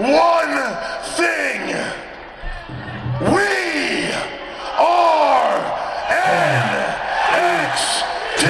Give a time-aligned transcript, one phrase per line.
[0.00, 0.56] one
[1.16, 1.76] thing.
[3.20, 4.08] We
[4.78, 5.60] are
[7.36, 8.46] NXT.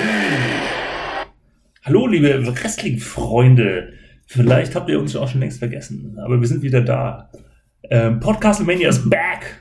[1.82, 3.94] Hallo, liebe Wrestling-Freunde.
[4.26, 7.30] Vielleicht habt ihr uns auch schon längst vergessen, aber wir sind wieder da.
[7.90, 9.60] Ähm, Podcast Mania ist back.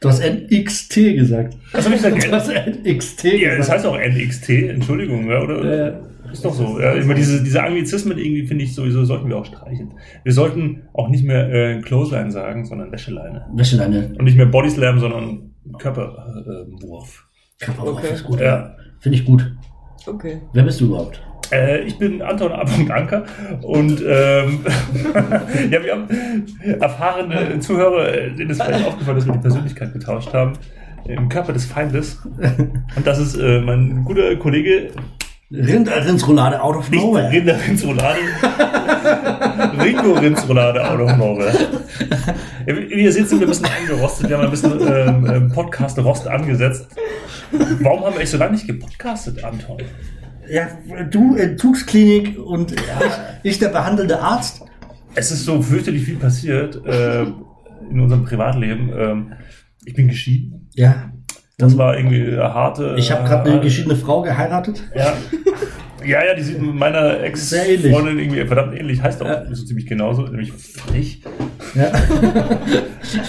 [0.00, 1.54] Du hast NXT gesagt.
[1.72, 2.24] Was habe ich gesagt?
[2.24, 3.78] Du hast NXT Ja, das gesagt.
[3.78, 5.86] heißt auch NXT, Entschuldigung, ja, oder?
[5.86, 6.00] Ja.
[6.34, 6.80] Ist doch so.
[6.80, 9.94] Ja, immer diese, diese Anglizismen irgendwie finde ich sowieso sollten wir auch streichen.
[10.24, 13.46] Wir sollten auch nicht mehr äh, Clothesline sagen, sondern Wäscheleine.
[13.54, 14.14] Wäscheleine.
[14.18, 17.28] Und nicht mehr Bodyslam, sondern Körperwurf.
[17.60, 18.14] Körperwurf Okay.
[18.14, 18.40] ist gut.
[18.40, 18.74] Ja.
[18.98, 19.54] Finde ich gut.
[20.06, 20.40] Okay.
[20.52, 21.22] Wer bist du überhaupt?
[21.52, 22.62] Äh, ich bin Anton A.
[22.92, 23.24] Anker
[23.62, 24.60] und ähm,
[25.70, 26.08] ja, wir haben
[26.80, 30.54] erfahrene Zuhörer, äh, denen ist vielleicht aufgefallen, dass wir die Persönlichkeit getauscht haben.
[31.06, 32.18] Im Körper des Feindes.
[32.96, 34.88] Und das ist äh, mein guter Kollege,
[35.50, 37.30] Rinderrindsroulade out of nowhere.
[37.30, 38.18] Rinder Rindsroulade,
[39.82, 41.52] Ringo Rindsroulade out of nowhere.
[42.66, 44.28] Ja, Wie wie ihr seht, sind wir ein bisschen eingerostet.
[44.28, 46.88] Wir haben ein bisschen ähm, ähm, Podcast-Rost angesetzt.
[47.52, 49.78] Warum haben wir eigentlich so lange nicht gepodcastet, Anton?
[50.48, 50.68] Ja,
[51.10, 52.80] du Entzugsklinik und ich,
[53.42, 54.62] ich der behandelnde Arzt.
[55.14, 58.90] Es ist so fürchterlich viel passiert äh, in unserem Privatleben.
[58.98, 59.32] Ähm,
[59.84, 60.68] ich bin geschieden.
[60.74, 61.12] Ja.
[61.58, 62.96] Das war irgendwie eine harte.
[62.98, 64.82] Ich habe gerade eine äh, geschiedene Frau geheiratet.
[64.94, 65.12] Ja.
[66.04, 67.20] Ja, ja, die sieht meiner.
[67.22, 69.00] Ex-Freundin irgendwie verdammt ähnlich.
[69.00, 69.44] Heißt auch Ja.
[69.54, 71.20] so ziemlich genauso, nämlich frech.
[71.74, 71.90] Ja.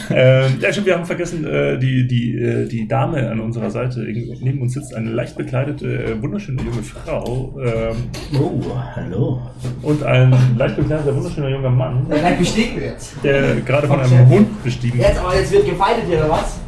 [0.10, 4.00] Ähm, ja, stimmt, wir haben vergessen, äh, die, die, äh, die Dame an unserer Seite,
[4.40, 7.96] neben uns sitzt eine leicht bekleidete, äh, wunderschöne junge Frau ähm,
[8.40, 8.62] Oh,
[8.96, 9.42] hallo.
[9.84, 13.14] und ein leicht bekleideter, wunderschöner junger Mann, Ja, gleich bestiegen wir jetzt.
[13.24, 16.60] der gerade von einem Hund bestiegen Jetzt, aber jetzt wird gefeitet hier, oder was?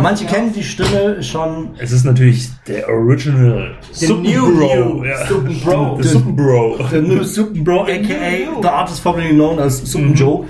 [0.00, 1.70] Manche kennen die Stimme schon.
[1.78, 5.04] Es ist natürlich der Original Suppenbro.
[5.04, 5.26] Ja.
[5.26, 5.96] Suppenbro.
[5.96, 6.78] Der Suppenbro.
[6.90, 10.14] Der New Super Bro, aka The Artist formerly known as Super Mhm.
[10.14, 10.44] Joe.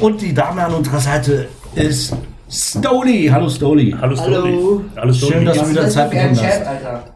[0.00, 2.16] Und die Dame an unserer Seite ist
[2.48, 3.28] Stoli.
[3.30, 3.94] Hallo Stoli.
[4.00, 4.34] Hallo Stoli.
[4.34, 4.82] Hallo.
[4.96, 5.32] Hallo Stoli.
[5.32, 7.15] Schön, dass du wieder Zeit gefunden hast.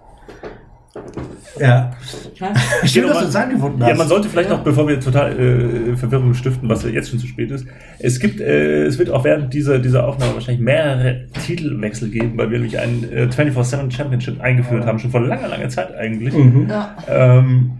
[1.60, 1.96] Alter?
[2.38, 2.54] Ja.
[2.86, 3.88] Schön, dass man- du hast.
[3.88, 7.18] Ja, man sollte vielleicht noch, bevor wir total äh, Verwirrung stiften, was ja jetzt schon
[7.18, 7.66] zu spät ist,
[7.98, 12.50] es gibt, äh, es wird auch während dieser, dieser Aufnahme wahrscheinlich mehrere Titelwechsel geben, weil
[12.50, 16.34] wir nämlich ein äh, 24-7 Championship eingeführt haben, schon vor langer, langer Zeit eigentlich.
[16.68, 16.96] Ja.
[17.08, 17.72] Ähm,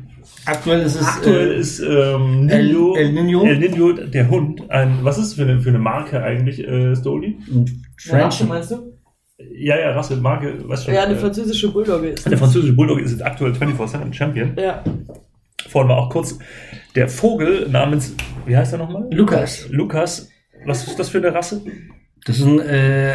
[0.46, 1.06] Aktuell ist es.
[1.06, 3.44] aktuell äh, ist ähm, El- Nino, El Nino?
[3.44, 6.96] El Nino, der Hund, ein, was ist es für eine, für eine Marke eigentlich, äh,
[6.96, 7.36] Stoli?
[8.06, 8.48] Ja, Rasse, French.
[8.48, 8.89] meinst du?
[9.54, 10.94] Ja, ja, Rasse, Marke, was schon.
[10.94, 12.28] Ja, eine äh, französische Bulldogge ist.
[12.30, 14.52] der französische Bulldog ist aktuell 24-7 Champion.
[14.58, 14.82] Ja.
[15.68, 16.38] Vorhin war auch kurz
[16.94, 18.14] der Vogel namens,
[18.46, 19.06] wie heißt er nochmal?
[19.10, 19.68] Lukas.
[19.70, 20.28] Lukas.
[20.66, 21.62] Was ist das für eine Rasse?
[22.26, 23.12] Das ist ein äh,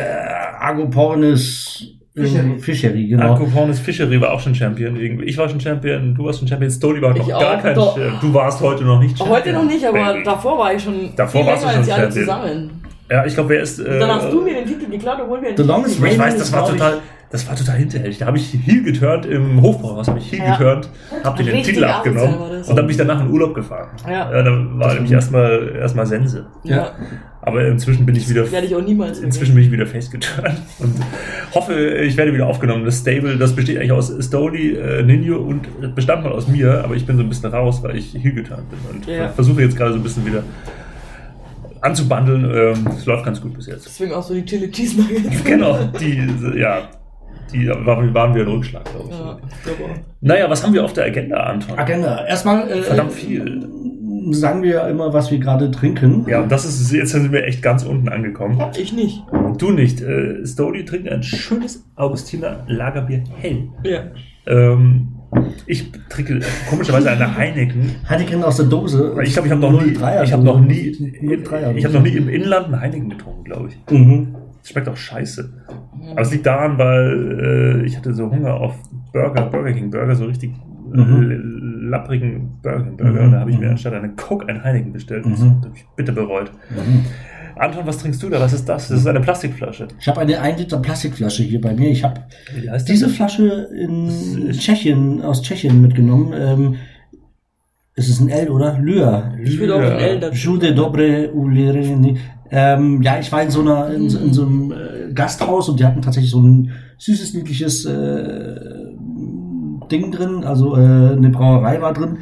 [0.60, 2.60] Agopornis Fischery.
[2.60, 3.34] Fischery, genau.
[3.34, 4.96] Arcopornis Fishery war auch schon Champion.
[4.96, 5.26] Irgendwie.
[5.26, 7.76] Ich war schon Champion, du warst schon Champion, Stoli war noch Ich gar auch, kein
[7.76, 7.98] doch.
[7.98, 8.20] Champion.
[8.22, 9.38] Du warst heute noch nicht Champion.
[9.38, 10.24] Heute noch nicht, aber Baby.
[10.24, 12.12] davor war ich schon Davor viel warst du schon Champion.
[12.12, 12.85] zusammen.
[13.10, 13.80] Ja, ich glaube, wer ist.
[13.80, 16.38] Äh, dann hast du mir den Titel geklaut, obwohl wir The longest Ich reigning weiß,
[16.38, 16.98] das war ich, total,
[17.30, 18.18] das war total hinterhältig.
[18.18, 20.58] Da habe ich Heel geturnt im Hofbauhaus, habe ich Heel Ja.
[20.58, 20.90] geturnt,
[21.24, 23.90] habe dir den Titel abgenommen und dann bin ich danach in Urlaub gefahren.
[24.10, 24.32] Ja.
[24.32, 26.48] da war nämlich erstmal erstmal Sense.
[26.64, 26.94] Ja.
[27.42, 30.58] Aber inzwischen bin ich wieder Werde ich auch niemals Inzwischen bin ich wieder face geturnt
[30.80, 30.96] und
[31.54, 32.86] hoffe, ich werde wieder aufgenommen.
[32.86, 36.96] Das Stable, das besteht eigentlich aus Stoli, äh, Ninjo und bestand mal aus mir, aber
[36.96, 39.30] ich bin so ein bisschen raus, weil ich hier geturnt bin und Ja.
[39.30, 40.42] versuche jetzt gerade so ein bisschen wieder
[41.86, 42.44] anzubandeln.
[42.54, 43.86] Ähm, Es läuft ganz gut bis jetzt.
[43.86, 45.44] Deswegen auch so die Chili Cheese Nuggets.
[45.44, 46.28] Genau, die,
[46.60, 46.90] ja,
[47.54, 49.18] die waren, wir ein Rückschlag, glaube ich.
[49.18, 49.38] Ja.
[50.22, 51.78] Naja, was haben wir auf der Agenda, Anton?
[51.78, 52.26] Agenda.
[52.26, 53.68] Erstmal äh, Verdammt viel.
[54.34, 56.26] Sagen wir ja immer, was wir gerade trinken.
[56.28, 58.62] Ja, und das ist, jetzt sind wir echt ganz unten angekommen.
[58.78, 59.24] Ich nicht.
[59.58, 60.02] Du nicht.
[60.02, 63.70] Äh, Stoli trinkt ein schönes Augustiner Lagerbier hell.
[63.84, 64.04] Ja.
[64.48, 65.08] Ähm,
[65.66, 67.92] ich trinke komischerweise eine Heineken.
[68.08, 69.16] Heineken aus der Dose.
[69.24, 72.04] Ich glaube, ich habe noch nie, 03er ich habe noch nie, 03er ich habe noch
[72.04, 73.92] nie im Inland einen Heineken getrunken, glaube ich.
[73.92, 74.36] Mhm.
[74.62, 75.52] Das schmeckt auch scheiße.
[76.12, 78.76] Aber es liegt daran, weil äh, ich hatte so Hunger auf
[79.12, 80.52] Burger, Burger King Burger, so richtig
[80.96, 81.55] Mhm.
[81.90, 83.12] Lapprigen Burger.
[83.12, 83.20] Mhm.
[83.26, 83.72] Und da habe ich mir Mhm.
[83.72, 85.26] anstatt einen Coke ein Heineken bestellt.
[85.26, 85.62] Das Mhm.
[85.62, 86.52] habe ich bitter bereut.
[86.70, 87.06] Mhm.
[87.58, 88.40] Anton, was trinkst du da?
[88.42, 88.90] Was ist das?
[88.90, 89.88] Das ist eine Plastikflasche.
[90.00, 91.90] Ich habe eine 1 Liter Plastikflasche hier bei mir.
[91.90, 92.22] Ich habe
[92.88, 93.16] diese das?
[93.16, 96.34] Flasche in Das Tschechien, aus Tschechien mitgenommen.
[96.38, 96.76] Ähm,
[97.96, 98.78] es ist ein L, oder?
[98.80, 99.34] Lyra.
[99.42, 100.36] Ich würde auch ein L dazu.
[100.36, 102.18] Jude Dobre Ulereni.
[102.52, 105.80] Ähm, ja, ich war in so einer in, so- in so einem äh, Gasthaus und
[105.80, 108.75] die hatten tatsächlich so ein süßes, niedliches äh,
[109.98, 112.20] Ding drin, also äh, eine Brauerei war drin.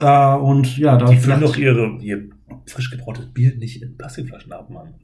[0.00, 2.30] Äh, und ja, da Die gedacht, doch ihre, ihr
[2.66, 4.94] frisch gebrautes Bier nicht in Plastikflaschen ab, Mann.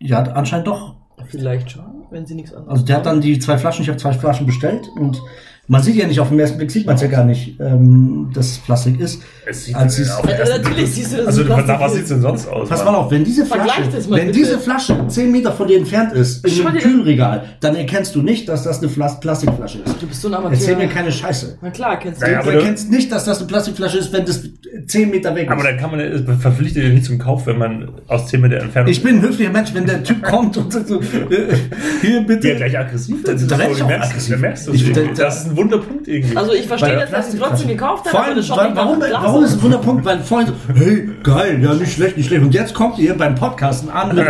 [0.00, 0.96] ja, anscheinend doch.
[1.26, 3.98] Vielleicht schon, wenn sie nichts anderes Also der hat dann die zwei Flaschen, ich habe
[3.98, 5.22] zwei Flaschen bestellt und
[5.66, 8.30] man sieht ja nicht, auf den ersten Blick sieht man es ja gar nicht, ähm,
[8.34, 9.22] dass es Plastik ist.
[9.46, 11.68] Es sieht Als es- auf den Ja, ersten natürlich Blick- siehst du, Also es Plastik
[11.68, 11.96] nach was ist.
[11.98, 12.68] sieht's denn sonst aus?
[12.68, 14.32] Pass mal auf, wenn diese Flasche, wenn bitte.
[14.32, 18.48] diese Flasche 10 Meter von dir entfernt ist, in einem Kühlregal, dann erkennst du nicht,
[18.48, 20.02] dass das eine Flas Plastikflasche ist.
[20.02, 20.52] Du bist so ein Amateur.
[20.58, 21.58] Erzähl mir keine Scheiße.
[21.62, 22.42] Na klar, kennst Naja, du.
[22.42, 24.42] aber du erkennst nicht, dass das eine Plastikflasche ist, wenn das
[24.86, 25.50] 10 Meter weg ist.
[25.52, 28.56] Aber da kann man es verpflichtet ja nicht zum Kauf, wenn man aus 10 Meter
[28.58, 28.90] Entfernung.
[28.90, 31.54] ich bin ein höflicher Mensch, wenn der Typ kommt und sagt so, äh,
[32.02, 32.48] hier bitte.
[32.48, 33.22] ja gleich aggressiv.
[33.24, 34.34] Das ist du auch aggressiv.
[34.34, 36.36] Da merkst du es Ich- Das ist ein Wunderpunkt irgendwie.
[36.36, 37.50] Also ich verstehe dass sie Plastikflasche.
[37.52, 40.04] trotzdem gekauft Vor haben, aber allem, nicht warum, warum ist es ein Wunderpunkt?
[40.04, 42.42] Weil vorhin so, hey, geil, ja, nicht schlecht, nicht schlecht.
[42.42, 44.16] Und jetzt kommt ihr beim Podcasten an.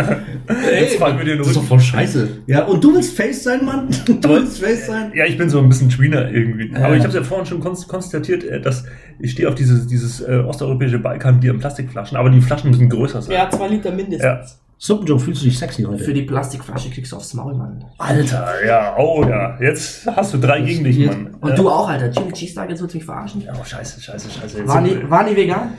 [0.71, 2.29] Jetzt fallen wir dir das ist doch voll scheiße.
[2.45, 3.87] Ja, und du willst Face sein, Mann?
[4.05, 5.11] Du willst Face sein?
[5.15, 6.71] Ja, ich bin so ein bisschen Tweener irgendwie.
[6.71, 6.85] Ja.
[6.85, 8.85] Aber ich habe ja vorhin schon konst- konstatiert, äh, dass
[9.19, 13.21] ich stehe auf dieses, dieses äh, osteuropäische Balkanbier in Plastikflaschen, aber die Flaschen müssen größer
[13.21, 13.33] sein.
[13.35, 14.23] Ja, zwei Liter mindestens.
[14.23, 14.41] Ja.
[14.77, 16.03] Suppenjoe, fühlst du dich sexy heute?
[16.03, 17.85] Für die Plastikflasche kriegst du aufs Maul, Mann.
[17.97, 19.57] Alter, ja, oh ja.
[19.61, 21.35] Jetzt hast du drei gegen dich, Mann.
[21.39, 21.55] Und Ja.
[21.55, 22.11] du auch, Alter.
[22.11, 23.47] Chili Cheese Nuggets willst du mich verarschen?
[23.51, 24.57] Oh, scheiße, scheiße, scheiße.
[24.59, 25.73] Jetzt Waren sind die, wir- waren die vegan?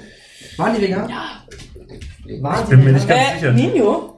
[0.57, 1.09] Waren die vegan?
[1.11, 1.25] Ja.
[2.43, 3.49] Waren Ich bin mir nicht ganz sicher.
[3.51, 4.16] Äh, Nino?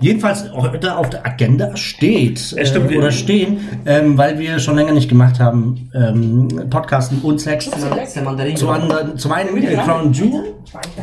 [0.00, 2.90] Jedenfalls heute auf der Agenda steht Ja, stimmt.
[2.92, 7.68] äh, oder stehen, ähm, weil wir schon länger nicht gemacht haben, ähm, Podcasten und Sex.
[8.54, 10.54] Zum anderen, zum einen äh, Crown Jewel,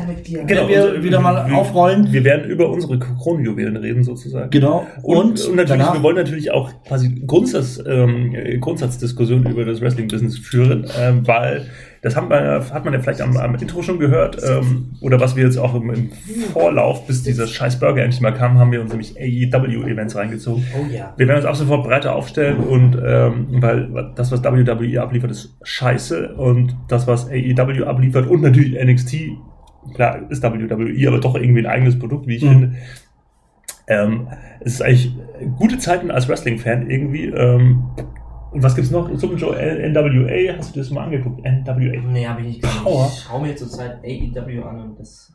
[0.07, 0.47] mit.
[0.49, 2.11] Wenn wir und- wieder mal wir- aufrollen.
[2.11, 4.49] Wir werden über unsere Kronjuwelen reden, sozusagen.
[4.49, 4.87] genau.
[5.03, 9.65] Und, Und, und, natürlich, danach, wir wollen natürlich auch quasi Grundsatz, ähm, äh, Grundsatzdiskussionen über
[9.65, 11.65] das Wrestling-Business führen, ähm, weil
[12.01, 15.35] das hat man, hat man ja vielleicht am, am Intro schon gehört, ähm, oder was
[15.35, 16.09] wir jetzt auch im, im
[16.53, 20.63] Vorlauf, bis dieser scheiß Burger endlich mal kam, haben wir uns nämlich AEW-Events reingezogen.
[20.77, 21.13] Oh ja.
[21.17, 25.57] Wir werden uns ab sofort breiter aufstellen und ähm, weil das, was WWE abliefert, ist
[25.63, 29.15] scheiße und das, was AEW abliefert und natürlich NXT,
[29.93, 32.49] klar ist WWE, aber doch irgendwie ein eigenes Produkt, wie ich Mhm.
[32.49, 32.75] finde.
[33.89, 34.27] Ähm,
[34.59, 35.15] es ist eigentlich
[35.57, 37.25] gute Zeiten als Wrestling-Fan irgendwie.
[37.27, 37.83] Ähm,
[38.57, 39.07] und was gibt's noch?
[39.19, 41.45] Super Joe NWA, hast du das mal angeguckt?
[41.45, 42.01] NWA.
[42.11, 42.83] Nee, habe ich nicht gesehen.
[42.83, 43.11] Power.
[43.13, 45.31] Ich schau mir zurzeit AEW an und das.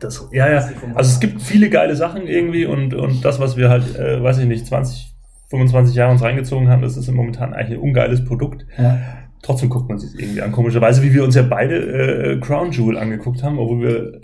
[0.00, 0.68] Das, ja, ja.
[0.96, 4.38] Also es gibt viele geile Sachen irgendwie und, und das, was wir halt, äh, weiß
[4.38, 5.14] ich nicht, 20,
[5.50, 8.66] 25 Jahre uns reingezogen haben, das ist momentan eigentlich ein ungeiles Produkt.
[8.76, 8.98] ja.
[9.42, 12.96] Trotzdem guckt man sich irgendwie an, komischerweise, wie wir uns ja beide äh, Crown Jewel
[12.96, 14.20] angeguckt haben, obwohl wir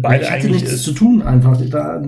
[0.00, 1.60] beide ich hatte nichts äh, zu tun einfach.
[1.70, 2.02] Da,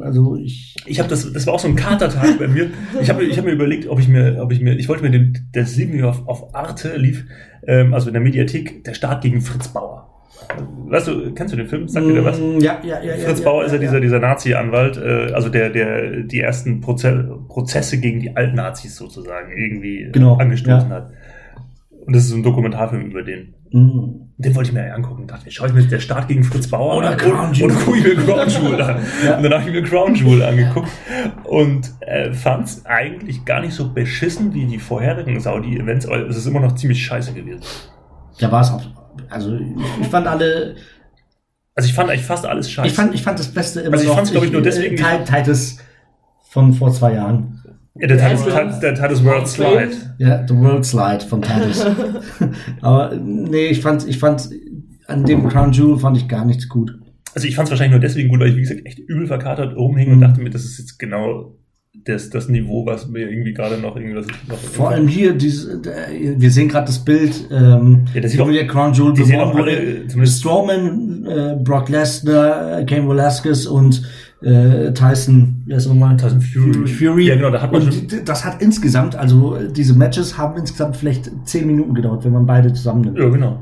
[0.00, 2.70] also ich, ich habe das, das war auch so ein Katertag bei mir.
[3.00, 5.10] Ich habe ich hab mir überlegt, ob ich mir, ob ich mir, ich wollte mir
[5.10, 7.24] den, das lief mir auf, auf Arte lief,
[7.66, 10.08] ähm, also in der Mediathek, der Start gegen Fritz Bauer.
[10.86, 11.88] Weißt du, kennst du den Film?
[11.88, 12.38] Sagt dir der was?
[12.38, 13.16] Mm, Ja, ja, ja.
[13.16, 16.80] Fritz ja, Bauer ja, ist ja dieser, dieser Nazi-Anwalt, äh, also der, der die ersten
[16.80, 20.96] Proze Prozesse gegen die Altnazis sozusagen irgendwie Genau, angestoßen ja.
[20.96, 21.12] hat.
[22.08, 23.52] Und das ist so ein Dokumentarfilm über den.
[23.70, 24.30] Mm.
[24.38, 25.26] Den wollte ich mir ja angucken.
[25.26, 27.70] Dachte mir, schau ich mir der Start gegen Fritz Bauer Oder an Crown und, Jewel.
[27.72, 28.96] und gucke ich mir Crown Jewel an.
[29.26, 29.36] Ja.
[29.36, 30.88] Und dann habe ich mir Crown Jewel angeguckt
[31.44, 36.36] und äh, fand es eigentlich gar nicht so beschissen wie die vorherigen Saudi-Events, aber es
[36.38, 37.60] ist immer noch ziemlich scheiße gewesen.
[38.40, 38.80] Da war es auch.
[39.28, 39.66] Also ich,
[40.00, 40.76] ich fand alle.
[41.74, 42.88] Also ich fand eigentlich fast alles scheiße.
[42.88, 44.94] Ich fand, ich fand das Beste immer Also ich noch, fand's, glaub ich, nur deswegen
[44.96, 45.76] äh, Ti- Titus
[46.48, 47.57] von vor zwei Jahren.
[48.00, 49.90] Ja, der Titus, Einzelne- der Titus World Slide.
[50.18, 51.84] Ja, The World Slide von Titus.
[52.80, 54.48] Aber nee, ich fand, ich fand,
[55.06, 56.92] an dem Crown Jewel fand ich gar nichts gut.
[57.34, 59.76] Also ich fand es wahrscheinlich nur deswegen gut, weil ich, wie gesagt, echt übel verkatert
[59.76, 60.14] rumhing Mhm.
[60.14, 61.54] und dachte mir, das ist jetzt genau
[62.04, 64.26] das, das Niveau, was mir irgendwie gerade noch irgendwas...
[64.48, 68.40] Noch Vor allem hier, diese, äh, wir sehen gerade das Bild, ähm, Ja, das sieht
[68.40, 70.06] wo auch- der Crown Jewel die sehen auch alle, wurde.
[70.06, 74.02] zumindest- Strowman, äh, Brock Lesnar, äh, Cain Velasquez und
[74.42, 76.16] äh, Tyson, wer ist nochmal?
[76.16, 76.86] Tyson Fury.
[76.86, 77.26] Fury.
[77.26, 80.96] Ja, genau, da hat man und schon- das hat insgesamt, also diese Matches haben insgesamt
[80.96, 83.18] vielleicht zehn Minuten gedauert, wenn man beide zusammennimmt.
[83.18, 83.58] Ja, genau.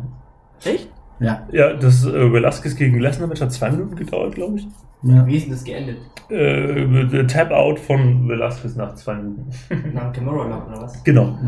[0.65, 0.89] Echt?
[1.19, 4.69] Ja, Ja, das äh, Velasquez gegen Lesnar Match hat zwei Minuten gedauert, glaube ich.
[5.03, 5.27] ja.
[5.27, 5.97] Wie ist denn das geendet?
[6.29, 9.49] Äh, der Tap-Out von Velasquez nach zwei Minuten.
[9.95, 11.03] Nach Lock oder was?
[11.05, 11.39] genau.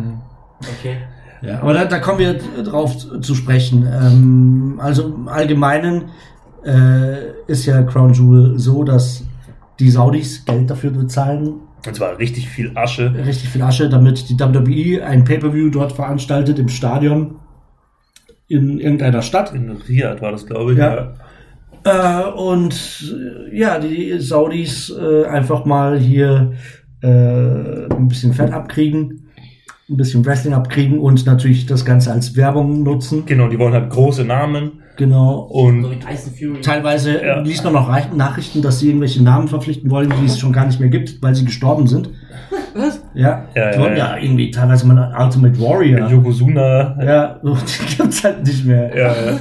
[0.61, 0.97] Okay.
[1.42, 3.87] Ja, aber da, da kommen wir drauf zu zu sprechen.
[3.87, 6.06] Ähm, also im Allgemeinen
[6.65, 9.25] äh, ist ja Crown Jewel so, dass
[9.79, 11.55] die Saudis Geld dafür bezahlen,
[11.87, 13.15] Und zwar richtig viel Asche.
[13.15, 17.37] richtig viel Asche, damit die WWE ein Pay-Per-View dort veranstaltet im Stadion
[18.49, 19.55] in irgendeiner Stadt.
[19.55, 20.79] In Riyadh war das, glaube ich.
[20.79, 21.15] Ja.
[21.85, 22.75] Äh, und
[23.53, 26.53] äh, ja, die Saudis äh, einfach mal hier
[27.03, 29.29] äh, ein bisschen Fett abkriegen,
[29.88, 33.25] ein bisschen Wrestling abkriegen und natürlich das Ganze als Werbung nutzen.
[33.27, 34.83] Genau, die wollen halt große Namen.
[34.99, 35.38] Genau.
[35.50, 35.87] Und.
[36.62, 37.40] Teilweise Ja.
[37.40, 40.67] liest man noch Reich- Nachrichten, dass sie irgendwelche Namen verpflichten wollen, die es schon gar
[40.67, 42.11] nicht mehr gibt, weil sie gestorben sind.
[42.75, 43.02] Was?
[43.14, 46.09] Ja, Ja, die wollen ja, ja, irgendwie teilweise mal Ultimate Warrior.
[46.09, 46.97] Yokozuna.
[47.05, 47.55] Ja, so,
[47.90, 48.95] die gibt's halt nicht mehr.
[48.97, 49.38] Ja, ja,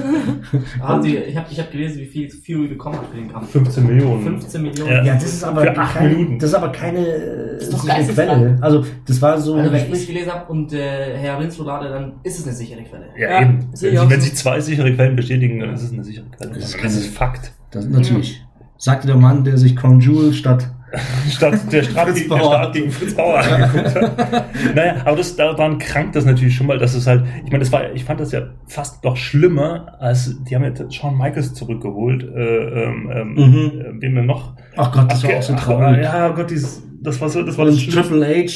[0.87, 3.51] Haben Sie, ich habe ich hab gelesen, wie viel Fury bekommen hat für den Kampf.
[3.51, 4.23] 15 Millionen.
[4.23, 4.91] 15 Millionen.
[4.91, 5.03] Ja.
[5.03, 6.39] Ja, das ist aber Für acht keine, Minuten.
[6.39, 8.03] das ist aber keine äh, ist doch sichere.
[8.13, 8.57] Quelle.
[8.61, 9.55] Also das war so.
[9.55, 12.81] Also wenn ich es gelesen habe und äh, Herr Winsrolade, dann ist es eine sichere
[12.83, 13.05] Quelle.
[13.17, 13.69] Ja, Ja, eben.
[13.79, 16.51] Wenn, wenn sich zwei sichere Quellen bestätigen, dann ist es eine sichere Quelle.
[16.53, 17.51] Das ist Das ist, Fakt.
[17.71, 18.41] das natürlich.
[18.77, 20.69] Sagte der Mann, der sich Crown Jewel statt.
[21.29, 24.45] Statt der Fritz gegen, der Fritz Bauer angeguckt hat.
[24.73, 27.73] Naja, aber das, daran krankt das natürlich schon mal, dass es halt, ich meine, das
[27.73, 32.23] war, ich fand das ja fast noch schlimmer, als die haben ja Shawn Michaels zurückgeholt,
[32.23, 33.81] äh, ähm, ähm, Mhm.
[33.81, 34.53] äh, wen denn noch?
[34.77, 36.03] Ach Gott, das Ach, war auch so ach, traurig.
[36.03, 38.09] Ja, Gott, dieses, das war so, das war das Und Schlimmste.
[38.13, 38.51] Triple H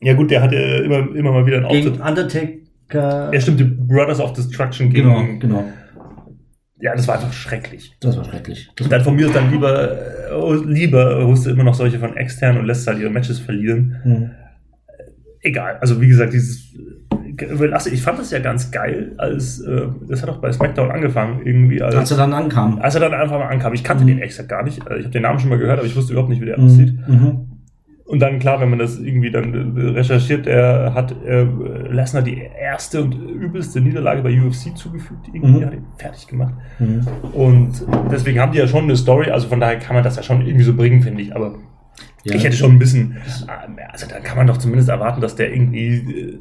[0.00, 1.84] Ja gut, der hatte immer, immer mal wieder einen Auftritt.
[1.92, 3.30] gegen Undertaker.
[3.32, 5.08] Ja, stimmt, die Brothers of Destruction gegen.
[5.08, 5.64] Genau, genau.
[6.80, 7.94] Ja, das war einfach schrecklich.
[8.00, 8.70] Das war schrecklich.
[8.76, 9.92] Das Und dann von mir dann lieber,
[10.30, 13.96] äh, lieber holst du immer noch solche von extern und lässt halt ihre Matches verlieren.
[14.02, 14.30] Hm.
[15.42, 16.74] Egal, also wie gesagt, dieses
[17.50, 21.40] Überlasse, ich fand das ja ganz geil, als äh, das hat auch bei SmackDown angefangen,
[21.46, 22.78] irgendwie als, Als er dann ankam.
[22.80, 23.72] als er dann einfach mal ankam.
[23.72, 24.08] Ich kannte Mhm.
[24.08, 24.78] den exakt gar nicht.
[24.78, 26.94] Ich habe den Namen schon mal gehört, aber ich wusste überhaupt nicht, wie der aussieht.
[27.08, 27.46] Mhm.
[28.10, 29.54] Und dann, klar, wenn man das irgendwie dann
[29.94, 31.44] recherchiert, er hat äh,
[31.90, 35.64] Lesnar die erste und übelste Niederlage bei UFC zugefügt, irgendwie Mhm.
[35.66, 36.54] hat ihn fertig gemacht.
[36.80, 37.06] Mhm.
[37.32, 37.72] Und
[38.10, 40.44] deswegen haben die ja schon eine Story, also von daher kann man das ja schon
[40.44, 41.36] irgendwie so bringen, finde ich.
[41.36, 41.54] Aber
[42.24, 42.34] Ja.
[42.34, 45.52] ich hätte schon ein bisschen, äh, also dann kann man doch zumindest erwarten, dass der
[45.52, 46.38] irgendwie äh,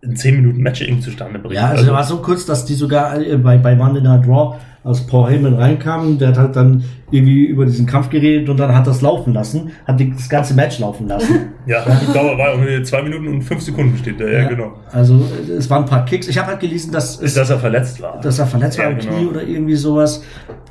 [0.00, 1.54] in 10 Minuten Match irgendwie zustande bringt.
[1.54, 4.56] Ja, also der war so kurz, dass die sogar äh, bei, bei Monday Night Raw,
[4.84, 8.74] als Paul Heyman reinkam, der hat halt dann irgendwie über diesen Kampf geredet und dann
[8.74, 11.52] hat das laufen lassen, hat die, das ganze Match laufen lassen.
[11.66, 14.72] ja, die Dauer war irgendwie 2 Minuten und 5 Sekunden steht da, ja, genau.
[14.92, 15.22] Also
[15.56, 16.28] es waren ein paar Kicks.
[16.28, 18.20] Ich habe halt gelesen, dass, Ist, es, dass er verletzt war.
[18.20, 19.12] dass er verletzt war Ja, im genau.
[19.16, 20.22] Knie oder irgendwie sowas.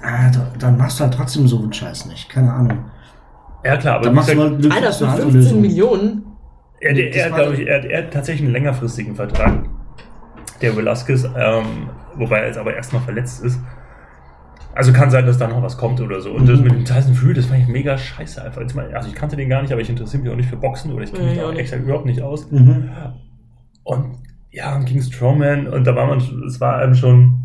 [0.02, 2.30] Ah, da, dann machst du halt trotzdem so einen Scheiß nicht.
[2.30, 2.78] Keine Ahnung.
[3.66, 5.62] ja, klar, aber Dann machst du mal Glück Alter, andere 15 Lösung.
[5.62, 6.24] Millionen.
[6.80, 9.64] er, das er, war- glaube ich, er, er hat tatsächlich einen längerfristigen Vertrag,
[10.62, 13.60] der Velasquez, ähm, wobei er jetzt aber erstmal verletzt ist.
[14.78, 16.32] Also kann sein, dass da noch was kommt oder so.
[16.32, 16.64] Und das Mhm.
[16.66, 18.62] mit dem Tyson Fury, das fand ich mega scheiße einfach.
[18.62, 21.04] Also ich kannte den gar nicht, aber ich interessiere mich auch nicht für Boxen oder
[21.04, 21.60] ich kenne mich ich auch nicht.
[21.62, 22.50] exakt überhaupt nicht aus.
[22.52, 22.90] Mhm.
[23.84, 24.06] Und
[24.52, 27.40] ja, und gegen Strowman und da war man, es war einem schon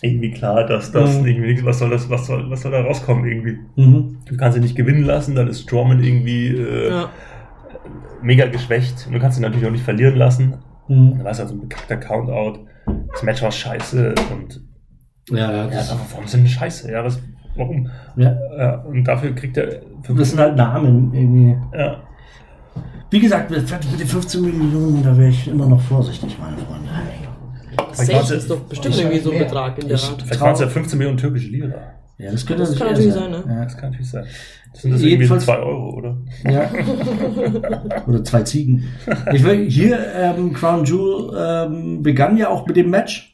[0.00, 1.26] irgendwie klar, dass das Mhm.
[1.26, 3.58] irgendwie nichts, was soll das, was soll, was soll da rauskommen irgendwie.
[3.76, 4.18] Mhm.
[4.26, 7.10] Du kannst ihn nicht gewinnen lassen, dann ist Strowman irgendwie äh, Ja.
[8.22, 9.06] mega geschwächt.
[9.06, 10.54] Und du kannst ihn natürlich auch nicht verlieren lassen.
[10.88, 11.10] Mhm.
[11.16, 12.60] Dann war es also ein bekackter Countout.
[13.12, 14.60] Das Match war scheiße und
[15.30, 16.90] Ja, ja, ja, das, aber warum sind die scheiße?
[16.90, 17.20] Ja, was,
[17.56, 17.88] warum?
[18.16, 18.36] ja.
[18.58, 19.80] Ja, und dafür kriegt er
[20.16, 21.56] das sind halt Namen irgendwie.
[21.78, 22.02] ja,
[23.10, 23.60] Wie gesagt, mit
[24.00, 26.88] den 15 Millionen, da wäre ich immer noch vorsichtig, meine Freunde.
[28.12, 29.44] Warte, ist doch bestimmt ich irgendwie so ein mehr.
[29.46, 30.22] Betrag in der Ich- Art.
[30.22, 31.74] vielleicht waren es ja 15 Millionen türkische Lira.
[32.18, 33.42] Ja, das könnte Das kann natürlich sein, ne?
[33.48, 33.64] Ja.
[33.64, 34.24] Das kann natürlich sein.
[34.72, 36.16] Das sind das irgendwie Jedenfalls- 2 Euro, oder?
[36.50, 36.70] Ja.
[38.06, 38.84] Oder zwei Ziegen.
[39.32, 43.31] Ich will, hier, ähm, Crown Jewel ähm, begann ja auch mit dem Match.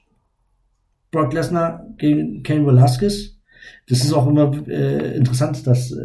[1.11, 3.35] Brock Lesnar gegen Kane Velasquez.
[3.88, 5.97] Das ist auch immer äh, interessant, dass äh,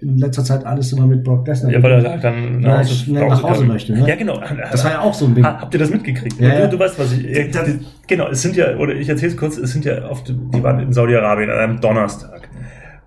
[0.00, 3.28] in letzter Zeit alles immer mit Brock Lesnar Ja, weil er halt dann Ja, schnell
[3.28, 4.06] nach Hause möchte, ne?
[4.08, 4.40] Ja, genau.
[4.70, 5.44] Das war ja auch so ein Ding.
[5.44, 6.40] Ha- Habt ihr das mitgekriegt?
[6.40, 6.66] Ja, ja.
[6.66, 7.24] Du, du weißt, was ich.
[7.26, 7.78] äh, Das- die,
[8.08, 10.80] genau, es sind ja, oder ich erzähle es kurz, es sind ja oft, die waren
[10.80, 12.48] in Saudi-Arabien an einem Donnerstag.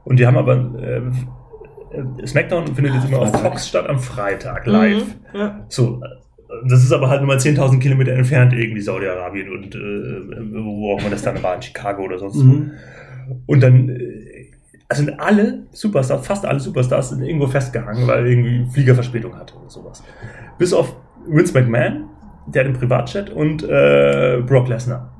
[0.05, 0.97] Und die haben aber, äh,
[2.21, 3.41] äh, SmackDown findet jetzt immer auf.
[3.41, 5.03] Fox statt am Freitag, live.
[5.33, 5.39] Mhm.
[5.39, 5.65] Ja.
[5.67, 6.01] So,
[6.67, 10.99] das ist aber halt nur mal 10.000 Kilometer entfernt, irgendwie Saudi-Arabien und äh, wo auch
[10.99, 12.43] immer das dann war, in Chicago oder sonst wo.
[12.43, 12.71] Mhm.
[13.45, 14.45] Und dann äh,
[14.93, 20.03] sind alle Superstars, fast alle Superstars sind irgendwo festgehangen, weil irgendwie Fliegerverspätung hatte oder sowas.
[20.57, 20.95] Bis auf
[21.27, 22.05] Vince McMahon,
[22.47, 25.14] der hat einen Privatjet und äh, Brock Lesnar.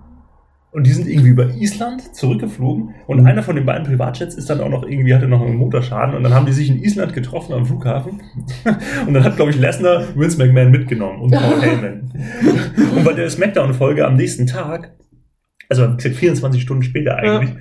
[0.75, 3.27] Und die sind irgendwie über Island zurückgeflogen und Mhm.
[3.27, 6.24] einer von den beiden Privatjets ist dann auch noch irgendwie, hatte noch einen Motorschaden und
[6.24, 8.22] dann haben die sich in Island getroffen am Flughafen
[9.08, 12.12] und dann hat, glaube ich, Lesnar Vince McMahon mitgenommen und Paul Heyman.
[12.94, 14.91] und bei der Smackdown-Folge am nächsten Tag,
[15.70, 17.51] also wie gesagt, 24 Stunden später eigentlich,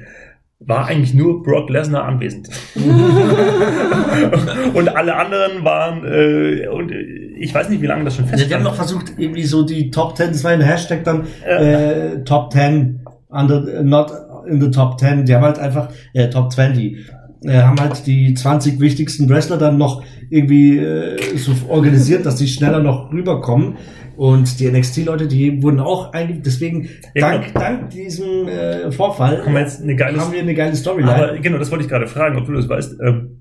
[0.59, 2.49] war eigentlich nur Brock Lesnar anwesend.
[4.75, 7.01] und alle anderen waren, äh, und äh,
[7.39, 9.65] ich weiß nicht, wie lange das schon Ja, fest die haben noch versucht, irgendwie so
[9.65, 13.01] die Top 10, das war ein Hashtag dann, äh, Top 10,
[13.35, 14.11] under, not
[14.47, 16.97] in the Top 10, die haben halt einfach, äh, Top 20,
[17.45, 22.49] äh, haben halt die 20 wichtigsten Wrestler dann noch irgendwie äh, so organisiert, dass die
[22.49, 23.77] schneller noch rüberkommen.
[24.17, 29.55] Und die NXT-Leute, die wurden auch eigentlich, deswegen, Ja, dank, dank diesem äh, Vorfall, haben
[29.55, 31.15] wir jetzt eine geile haben wir eine geile Storyline.
[31.15, 33.41] Aber genau, das wollte ich gerade fragen, ob du das weißt, ähm,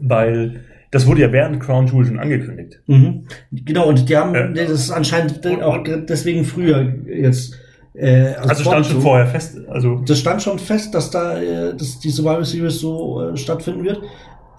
[0.00, 0.60] weil
[0.90, 2.80] das wurde ja während Crown Jewel schon angekündigt.
[2.86, 3.24] Mhm.
[3.52, 4.48] Genau, und die haben Ja.
[4.48, 7.58] das ist anscheinend Und- auch deswegen früher jetzt
[7.94, 9.58] Äh, Also stand schon vorher fest.
[9.68, 13.84] Also Das stand schon fest, dass da äh, dass die Survivor Series so äh, stattfinden
[13.84, 14.00] wird.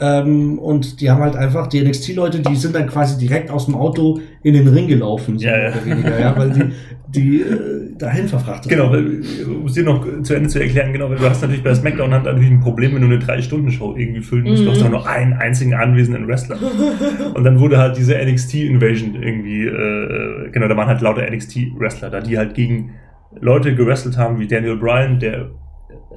[0.01, 3.75] Ähm, und die haben halt einfach, die NXT-Leute, die sind dann quasi direkt aus dem
[3.75, 5.69] Auto in den Ring gelaufen, so Ja, ja.
[5.71, 6.63] oder weniger, ja, weil die,
[7.09, 11.09] die äh, dahin verfrachtet Genau, weil, um es dir noch zu Ende zu erklären, genau,
[11.09, 14.21] weil du hast natürlich bei SmackDown hat natürlich ein Problem, wenn du eine 3-Stunden-Show irgendwie
[14.21, 14.63] füllen musst.
[14.63, 16.57] Du hast doch nur einen einzigen anwesenden Wrestler.
[17.33, 22.21] Und dann wurde halt diese NXT-Invasion irgendwie, äh, genau, da waren halt lauter NXT-Wrestler da,
[22.21, 22.91] die halt gegen
[23.39, 25.49] Leute gewrestelt haben, wie Daniel Bryan, der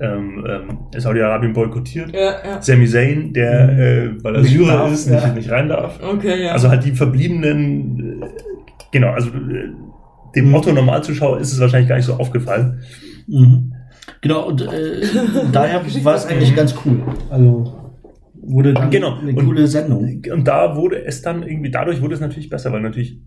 [0.00, 2.12] ähm, ähm, Saudi-Arabien boykottiert.
[2.14, 2.62] Ja, ja.
[2.62, 5.20] Sami Zayn, der, äh, weil er Nicht Syrer darf, ist, ja.
[5.20, 6.00] nicht, nicht rein darf.
[6.02, 6.52] Okay, ja.
[6.52, 8.26] Also halt die verbliebenen, äh,
[8.90, 9.68] genau, also äh,
[10.34, 10.54] dem Mhm.
[10.54, 12.80] Otto Normalzuschauer ist es wahrscheinlich gar nicht so aufgefallen.
[13.26, 13.74] Mhm.
[14.22, 15.02] Genau, und äh,
[15.52, 17.00] daher war es eigentlich ganz cool.
[17.30, 17.92] Also
[18.44, 19.18] wurde dann Genau.
[19.18, 20.22] eine Und- coole Sendung.
[20.32, 23.20] Und da wurde es dann irgendwie, dadurch wurde es natürlich besser, weil natürlich,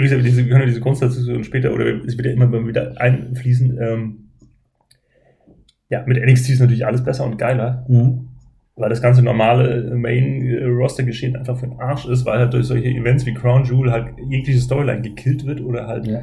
[0.00, 3.00] wie gesagt, diese, wir können ja diese Grundstation später, oder es wird ja immer wieder
[3.00, 4.16] einfließen, ähm,
[5.90, 8.28] ja, mit NXT ist natürlich alles besser und geiler, Mhm.
[8.76, 13.26] weil das ganze normale Main-Roster-Geschehen einfach für den Arsch ist, weil halt durch solche Events
[13.26, 16.22] wie Crown Jewel halt jegliche Storyline gekillt wird oder halt Ja.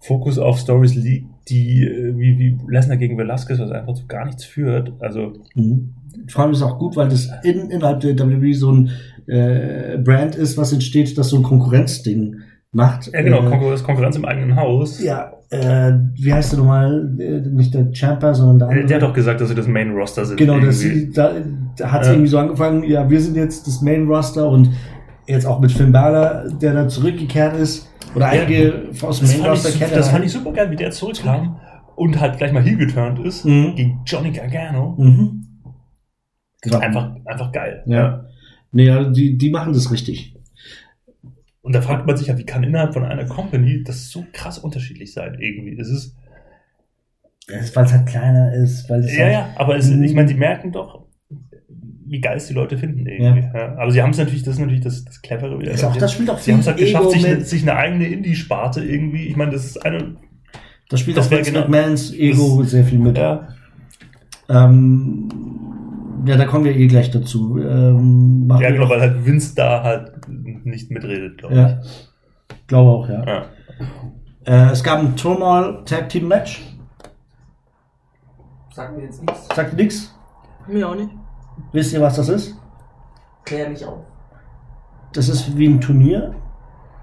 [0.00, 4.24] Fokus auf Stories liegt, die äh, wie, wie Lesnar gegen Velasquez, was einfach zu gar
[4.26, 4.92] nichts führt.
[5.00, 5.92] Also, Mhm.
[6.28, 8.90] Vor allem ist es auch gut, weil das in, innerhalb der WWE so ein
[9.26, 12.36] äh, Brand ist, was entsteht, das so ein Konkurrenzding
[12.76, 13.10] macht.
[13.12, 15.02] ja genau, Äh, Konkurrenz, Konkurrenz im eigenen Haus.
[15.02, 17.16] Ja, äh, wie heißt der nochmal?
[17.18, 18.86] Äh, nicht der Champer, sondern der Der, andere.
[18.88, 20.36] der hat doch gesagt, dass sie das Main Roster sind.
[20.38, 21.32] Genau, das, da,
[21.76, 22.12] da hat es Ja.
[22.14, 24.70] irgendwie so angefangen, ja, wir sind jetzt das Main Roster und
[25.26, 27.88] jetzt auch mit Finn Balor, der da zurückgekehrt ist.
[28.14, 28.42] Oder Ja.
[28.42, 29.90] einige aus dem Main Roster kennen.
[29.94, 31.56] das fand ich super geil, wie der zurückkam
[31.96, 33.74] und halt gleich mal heel geturnt ist Mhm.
[33.74, 34.94] gegen Johnny Gargano.
[34.98, 35.42] Mhm.
[36.80, 37.82] Einfach, einfach geil.
[37.86, 38.24] Ja.
[38.76, 40.35] Also die, die machen das richtig.
[41.66, 44.56] Und da fragt man sich ja, wie kann innerhalb von einer Company das so krass
[44.56, 45.76] unterschiedlich sein irgendwie?
[45.76, 46.14] Es ist,
[47.74, 50.34] Weil es halt kleiner ist, weil es ja, halt, ja, aber es, ich meine, die
[50.38, 51.06] merken doch,
[52.06, 53.48] wie geil es die Leute finden irgendwie.
[53.52, 53.76] Ja.
[53.78, 55.72] Aber sie haben es natürlich, das ist natürlich das, das Clevere wieder.
[55.72, 58.84] Ist auch, das spielt auch Sie haben es halt geschafft, sich, sich eine eigene Indie-Sparte
[58.84, 59.24] irgendwie.
[59.26, 60.14] Ich meine, das ist eine.
[60.88, 63.18] das spielt das auch Vince genau- McMahons Ego sehr viel mit.
[63.18, 63.48] Ja,
[64.48, 65.28] Ähm,
[66.26, 67.58] ja, da kommen wir eh gleich dazu.
[67.58, 71.80] Ähm, ja genau, weil halt Vince da halt nicht mitredet, glaube Ja,
[72.66, 73.20] glaube auch, ja.
[73.20, 73.26] ich.
[73.28, 73.44] Ja.
[74.46, 76.62] Äh, es gab ein Turmoil Tag Team Match.
[78.72, 79.48] Sagt mir jetzt nichts.
[79.54, 80.14] Sagt nix.
[80.68, 81.10] Mir auch nicht.
[81.72, 82.54] Wisst ihr, was das ist?
[83.44, 84.00] Klär mich auf.
[85.12, 86.34] Das ist wie ein Turnier.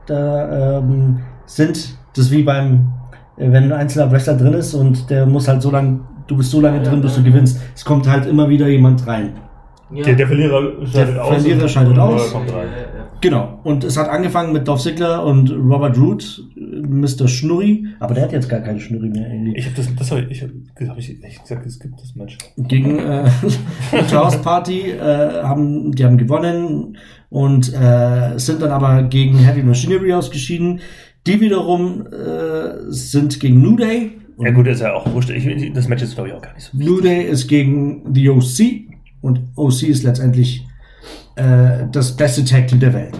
[0.05, 2.93] Da ähm, sind, das ist wie beim,
[3.37, 6.51] äh, wenn ein einzelner Wrestler drin ist und der muss halt so lange, du bist
[6.51, 7.23] so lange Ja, drin, bis ja.
[7.23, 7.59] du gewinnst.
[7.73, 9.33] Es kommt halt immer wieder jemand rein.
[9.91, 10.03] Ja.
[10.03, 11.41] Der, der Verlierer scheidet aus.
[11.41, 12.35] Verlierer scheidet aus.
[13.23, 13.61] Genau.
[13.63, 17.29] Und es hat angefangen mit Dolph Ziggler und Robert Root, Mr.
[17.29, 19.55] Schnurri, aber der hat jetzt gar keinen Schnurri mehr irgendwie.
[19.55, 22.37] Ich habe das, das hab ich, hab, ich echt gesagt, es gibt das Match.
[22.57, 23.29] gegen äh,
[24.11, 26.97] Chaos Party äh, haben die haben gewonnen
[27.29, 30.81] und äh, sind dann aber gegen Heavy Machinery ausgeschieden.
[31.25, 34.11] Die wiederum äh, sind gegen New Day.
[34.37, 35.29] Ja gut, ist ja auch wurscht.
[35.29, 36.77] Ich, das Match ist glaube ich auch gar nicht so.
[36.77, 38.89] New Day ist gegen the OC
[39.21, 40.65] und OC ist letztendlich
[41.35, 43.19] äh, das beste Tag Team der Welt.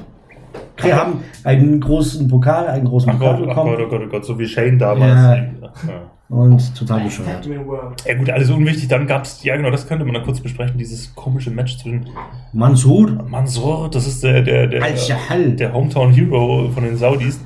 [0.82, 4.02] Wir haben einen großen Pokal, einen großen Ach Pokal Gott, ach bekommen Gott, oh Gott,
[4.06, 5.14] oh Gott, so wie Shane damals.
[5.14, 5.36] Ja.
[5.36, 6.36] Ja.
[6.36, 7.48] und total bescheuert.
[7.66, 8.04] World.
[8.06, 8.88] ja gut, alles unwichtig.
[8.88, 12.08] Dann gab's, ja genau, das könnte man dann kurz besprechen, dieses komische Match zwischen
[12.54, 17.40] Mansur, Mansour, das ist der, der, der, der Hometown Hero von den Saudis,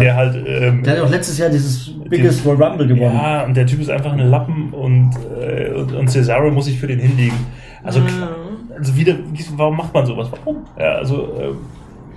[0.00, 3.14] der halt, ähm, Der hat auch letztes Jahr dieses Biggest Royal Rumble gewonnen.
[3.14, 6.78] ja, und der Typ ist einfach ein Lappen und, äh, und, und Cesaro muss sich
[6.78, 7.36] für den hinlegen.
[7.84, 8.30] Also, klar,
[8.78, 9.14] also wieder,
[9.56, 10.28] warum macht man sowas?
[10.30, 10.58] Warum?
[10.78, 11.56] Ja, also, ähm,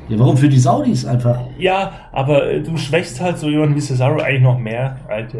[0.09, 1.39] Ja, warum für die Saudis einfach?
[1.57, 5.39] ja, aber äh, du schwächst halt so jemanden wie Cesaro eigentlich noch mehr, Alter.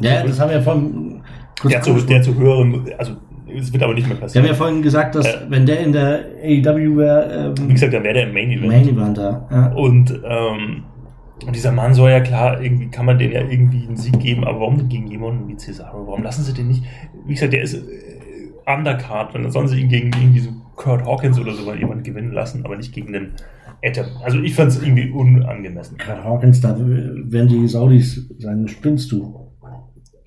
[0.00, 0.62] Ja, das haben wir
[1.60, 3.12] kurz Der zu, der zu höheren, also,
[3.54, 4.46] es wird aber nicht mehr Wir haben passieren.
[4.46, 5.38] ja vorhin gesagt, dass Äh.
[5.48, 8.68] wenn der in der AEW wäre, Wie ähm, gesagt, dann wäre der im Main Event.
[8.68, 9.46] Main Event da.
[9.50, 9.66] Ja.
[9.72, 10.84] Und, ähm,
[11.46, 14.44] und dieser Mann soll ja klar, irgendwie kann man den ja irgendwie einen Sieg geben,
[14.44, 16.06] aber warum gegen jemanden wie Cesaro?
[16.06, 16.84] Warum lassen sie den nicht?
[17.26, 17.82] Wie gesagt, der ist
[18.66, 22.64] Undercard, dann sollen sie ihn gegen irgendwie so Kurt Hawkins oder so jemand gewinnen lassen,
[22.64, 23.32] aber nicht gegen den
[23.82, 24.06] Etam.
[24.24, 25.96] Also ich fand es irgendwie unangemessen.
[25.98, 29.46] Gerade Hawkins, da werden die Saudis sagen, spinnst du?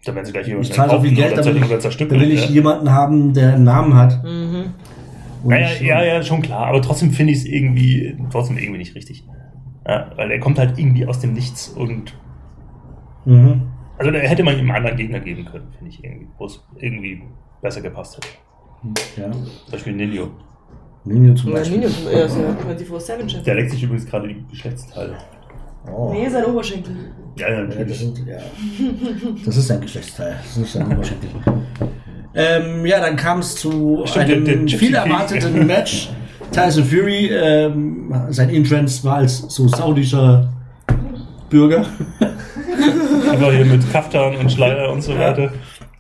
[0.06, 1.68] Da werden sie gleich jemanden Ich zahle so viel Geld, da will ich,
[1.98, 2.52] da will ich ja.
[2.52, 4.22] jemanden haben, der einen Namen hat.
[4.24, 4.74] Mhm.
[5.44, 8.58] Und Ja, ja, nicht- ja, ja, schon klar, aber trotzdem finde ich es irgendwie, trotzdem
[8.58, 9.24] irgendwie nicht richtig.
[9.88, 12.14] Ja, weil er kommt halt irgendwie aus dem Nichts und
[13.26, 13.62] Mhm.
[13.98, 16.62] Also da hätte man ihm einen anderen Gegner geben können, finde ich irgendwie, wo es
[16.78, 17.22] irgendwie
[17.64, 18.28] besser gepasst hätte.
[19.20, 19.32] Ja.
[19.32, 20.30] Zum Beispiel Nino.
[21.06, 21.80] Nino zum Ja, Beispiel.
[21.80, 23.44] Nino, er ist ja 24-7-Chef.
[23.44, 25.16] Der leckt sich übrigens gerade die Geschlechtsteile.
[25.92, 26.12] Oh.
[26.14, 26.96] Nee, sein Oberschenkel.
[27.38, 27.98] Ja, ja, Ja, das, natürlich.
[28.00, 28.38] sind, ja.
[29.46, 30.36] das ist ein Geschlechtsteil.
[30.42, 31.30] Das ist nicht ein Oberschenkel.
[32.36, 36.10] Ähm, ja, dann kam es zu Stimmt, einem der Gypsy viel erwarteten Match.
[36.52, 40.52] Tyson Fury, ähm, sein Entrance war als so saudischer
[41.50, 41.86] Bürger.
[43.32, 45.52] Aber hier mit Kaftan und Schleier und so weiter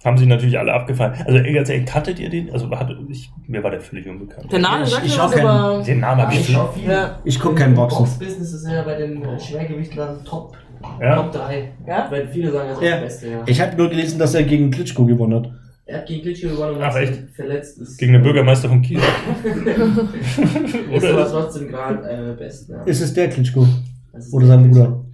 [0.05, 1.13] haben sie natürlich alle abgefallen.
[1.25, 2.51] Also ganz ehrlich, kanntet ihr den?
[2.51, 4.51] Also hat, ich, mir war der völlig unbekannt.
[4.51, 5.83] Der Name Ich- sagt ich schau was, keinen- aber.
[5.83, 6.89] Den Namen habe ich Ich viel.
[6.89, 7.19] Ja.
[7.23, 7.99] Ich guck kein Boxen.
[7.99, 10.55] Boxbusiness ist ja bei den Schwergewichtlern Top,
[11.01, 11.15] Ja.
[11.23, 11.71] Top 3.
[11.87, 12.07] Ja?
[12.11, 12.95] Weil viele sagen, er ist auch Ja.
[12.95, 13.43] der Beste, ja.
[13.45, 15.51] Ich habe nur gelesen, dass er gegen Klitschko gewonnen hat.
[15.85, 17.35] Er hat gegen Klitschko gewonnen und Ach, ist echt?
[17.35, 17.97] verletzt ist.
[17.97, 18.99] Gegen den Bürgermeister von Kiel.
[20.91, 22.71] Ist aber trotzdem gerade einer der Besten.
[22.73, 22.83] Ja.
[22.83, 23.67] Ist es der Klitschko?
[24.11, 24.85] Das Oder der sein Klitschko.
[24.85, 25.05] Bruder?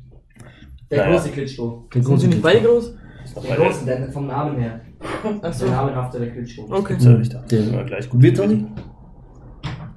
[0.91, 1.87] Der große Klitschko.
[1.93, 2.93] Der Sind sie nicht beide groß?
[3.35, 4.79] Große, der vom Namen her.
[5.41, 5.65] Achso.
[5.65, 6.65] Der namenhafte der Klitschko.
[6.69, 6.95] Okay.
[6.97, 8.21] So, ich dachte, Der- das war gleich gut.
[8.21, 8.65] Wird nicht?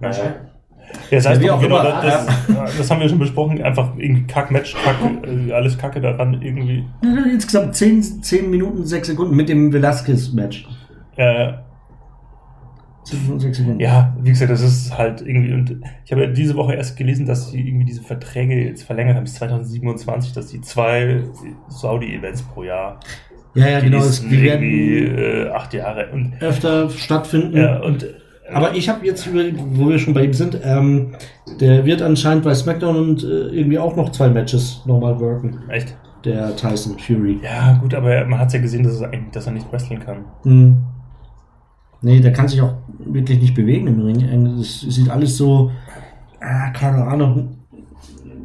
[0.01, 0.25] Naja.
[1.11, 2.03] Ja, das heißt, Ja, wie doch, auch genau, immer.
[2.03, 3.63] das, das, das haben wir schon besprochen.
[3.63, 6.85] Einfach irgendwie Kack-Match, Kack, äh, alles Kacke daran irgendwie.
[7.33, 10.67] Insgesamt 10, 10 Minuten, 6 Sekunden mit dem Velasquez-Match.
[11.17, 11.55] Äh, 10
[13.05, 13.81] 6 Sekunden.
[13.81, 15.53] ja, wie gesagt, das ist halt irgendwie.
[15.53, 19.17] Und ich habe ja diese Woche erst gelesen, dass sie irgendwie diese Verträge jetzt verlängert
[19.17, 21.23] haben bis 2027, dass die zwei
[21.69, 23.01] Saudi-Events pro Jahr.
[23.55, 23.99] ja, ja genau.
[23.99, 26.09] es- Die irgendwie werden äh, acht Jahre.
[26.13, 27.57] Und, öfter stattfinden.
[27.57, 28.09] ja, und äh,
[28.53, 31.15] Aber ich habe jetzt, über- wo wir schon bei ihm sind, ähm,
[31.61, 35.59] der wird anscheinend bei SmackDown und äh, irgendwie auch noch zwei Matches nochmal worken.
[35.69, 35.97] echt.
[36.25, 37.41] Der Tyson Fury.
[37.43, 40.19] Ja, gut, aber man hat ja gesehen, dass er, eigentlich, dass er nicht wresteln kann.
[40.45, 40.77] Hm.
[42.03, 44.59] Nee, der kann sich auch wirklich nicht bewegen im Ring.
[44.61, 45.71] Es sieht alles so,
[46.41, 47.57] ah, keine Ahnung.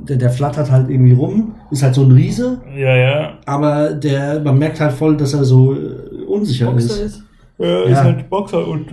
[0.07, 3.33] Der, der flattert halt irgendwie rum, ist halt so ein Riese, Ja, ja.
[3.45, 6.99] aber der, man merkt halt voll, dass er so äh, unsicher Boxer ist.
[7.17, 7.23] ist.
[7.57, 7.85] Er Ja.
[7.91, 8.85] ist halt Boxer und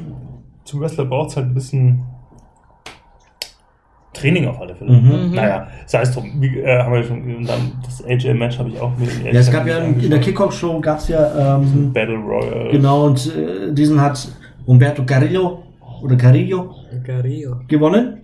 [0.64, 2.02] zum Wrestler braucht es halt ein bisschen
[4.12, 4.92] Training auf alle Fälle.
[4.92, 5.34] Mhm.
[5.34, 8.80] Naja, sei es drum, wie, äh, haben wir schon, und dann das AJ-Match habe ich
[8.80, 12.70] auch mir Ja, es gab ja in der Kickoff-Show gab es ja ähm, Battle Royale.
[12.70, 14.26] Genau, und äh, diesen hat
[14.66, 15.62] Humberto Carrillo
[16.02, 16.74] oder Carrillo
[17.04, 17.60] Carillo.
[17.68, 18.22] gewonnen,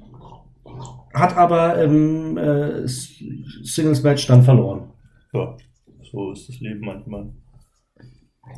[1.14, 3.12] hat aber im äh, S-
[3.62, 4.90] Singles-Match dann verloren.
[5.32, 5.56] Ja,
[6.10, 7.26] so ist das Leben manchmal.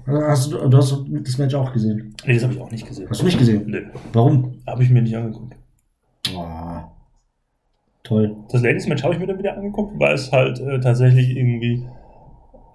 [0.07, 2.15] Hast du, du hast das Match auch gesehen.
[2.27, 3.09] Nee, das habe ich auch nicht gesehen.
[3.11, 3.65] Hast du nicht gesehen?
[3.67, 4.63] Nee, Warum?
[4.67, 5.55] habe ich mir nicht angeguckt.
[6.35, 6.81] Oh,
[8.05, 8.37] toll.
[8.51, 11.85] Das Ladies-Match habe ich mir dann wieder angeguckt, weil es halt äh, tatsächlich irgendwie.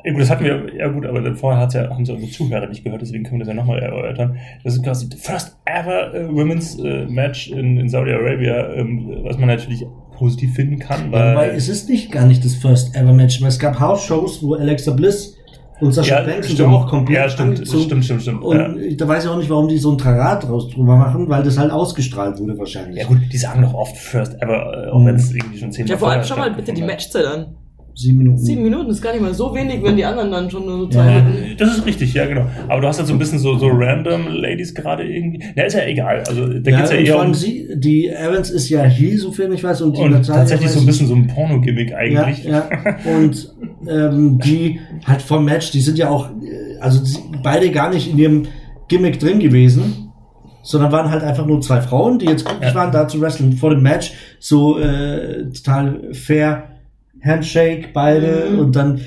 [0.03, 2.67] Ja gut, das hatten wir, ja gut, aber vorher hat's ja, haben sie unsere Zuhörer
[2.67, 4.37] nicht gehört, deswegen können wir das ja nochmal erörtern.
[4.63, 9.37] Das ist quasi the first ever äh, Women's äh, Match in, in Saudi-Arabia, ähm, was
[9.37, 9.85] man natürlich
[10.17, 11.35] positiv finden kann, weil.
[11.35, 14.55] Weil es ist nicht gar nicht das First Ever Match, weil es gab House-Shows, wo
[14.55, 15.35] Alexa Bliss
[15.79, 16.73] und Sascha ja, Banks und so stimmt.
[16.73, 17.83] auch komplett ja, stimmt, angezogen.
[17.83, 18.43] stimmt, stimmt, stimmt.
[18.43, 18.95] Und ja.
[18.97, 21.57] da weiß ich auch nicht, warum die so ein Trarat draus drüber machen, weil das
[21.59, 22.97] halt ausgestrahlt wurde wahrscheinlich.
[23.01, 25.05] ja gut, die sagen doch oft first ever, äh, auch Mhm.
[25.05, 27.55] wenn es irgendwie schon zehn Ja, vor allem schau mal bitte die Matchzeit an.
[27.99, 28.37] Sieben Minuten.
[28.37, 30.87] Sieben Minuten ist gar nicht mal so wenig, wenn die anderen dann schon nur so
[30.87, 31.13] zwei Ja.
[31.15, 31.25] hat.
[31.25, 31.55] Minuten.
[31.57, 32.45] Das ist richtig, ja genau.
[32.67, 35.43] Aber du hast halt so ein bisschen so, so random Ladies gerade irgendwie.
[35.55, 36.23] Ja, ist ja egal.
[36.27, 39.17] Also da Ja, geht's ja eher vor allem um, sie, die Evans ist ja hier,
[39.19, 42.43] sofern ich weiß, und die und tatsächlich weiß so ein bisschen so ein Porno-Gimmick eigentlich.
[42.45, 42.97] Ja, ja.
[43.17, 43.55] Und
[43.89, 47.01] ähm, die halt vom Match, die sind ja auch, äh, also
[47.41, 48.43] beide gar nicht in ihrem
[48.89, 50.11] Gimmick drin gewesen,
[50.61, 52.75] sondern waren halt einfach nur zwei Frauen, die jetzt glücklich Ja.
[52.75, 53.53] waren, da zu wrestlen.
[53.53, 56.65] Vor dem Match so äh, total fair
[57.27, 58.59] Handshake beide Mhm.
[58.59, 59.01] und dann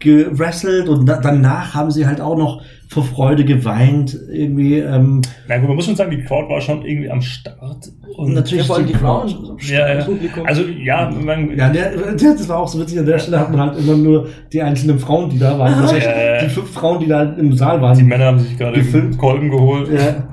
[0.00, 4.78] gewrestelt und da, danach haben sie halt auch noch vor Freude geweint irgendwie.
[4.78, 7.90] Ähm, Na gut, man muss schon sagen, die Crowd war schon irgendwie am Start.
[8.16, 9.32] Und natürlich Ja, vor allem die Crowd.
[9.32, 9.56] Frauen.
[9.66, 9.94] Ja, ja.
[10.04, 10.08] Das.
[10.46, 12.98] Also ja, man, Ja, der, der, das war auch so witzig.
[12.98, 15.80] An der Stelle hat man halt immer nur die einzelnen Frauen, die da waren.
[15.80, 16.44] Wahrscheinlich Ja.
[16.44, 17.96] die fünf Frauen, die da im Saal waren.
[17.96, 19.04] die Männer haben sich gerade Gefilmt.
[19.12, 20.28] einen Kolben geholt Ja,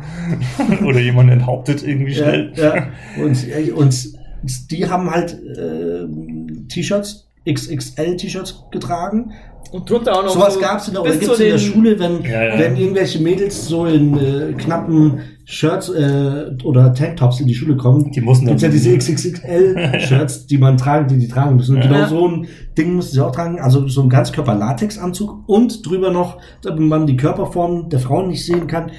[0.86, 2.51] oder jemanden enthauptet irgendwie schnell.
[2.58, 2.88] ja.
[3.23, 3.38] Und,
[3.75, 9.32] und die haben halt äh, T-Shirts, XXL-T-Shirts getragen.
[9.71, 12.23] Und drunter auch noch Sowas so gab's in der, oder gibt's in der Schule, wenn,
[12.23, 12.60] Ja, ja.
[12.60, 18.12] wenn irgendwelche Mädels so in äh, knappen Shirts äh, oder Tanktops in die Schule kommen.
[18.12, 21.75] Die mussten dann- Gibt's ja diese XXL-Shirts, die man tragen, die die tragen müssen.
[21.77, 21.88] Und Ja.
[21.89, 23.60] genau so ein Ding müssen sie auch tragen.
[23.60, 28.67] Also so ein Ganzkörper-Latex-Anzug und drüber noch, damit man die Körperform der Frauen nicht sehen
[28.67, 28.91] kann,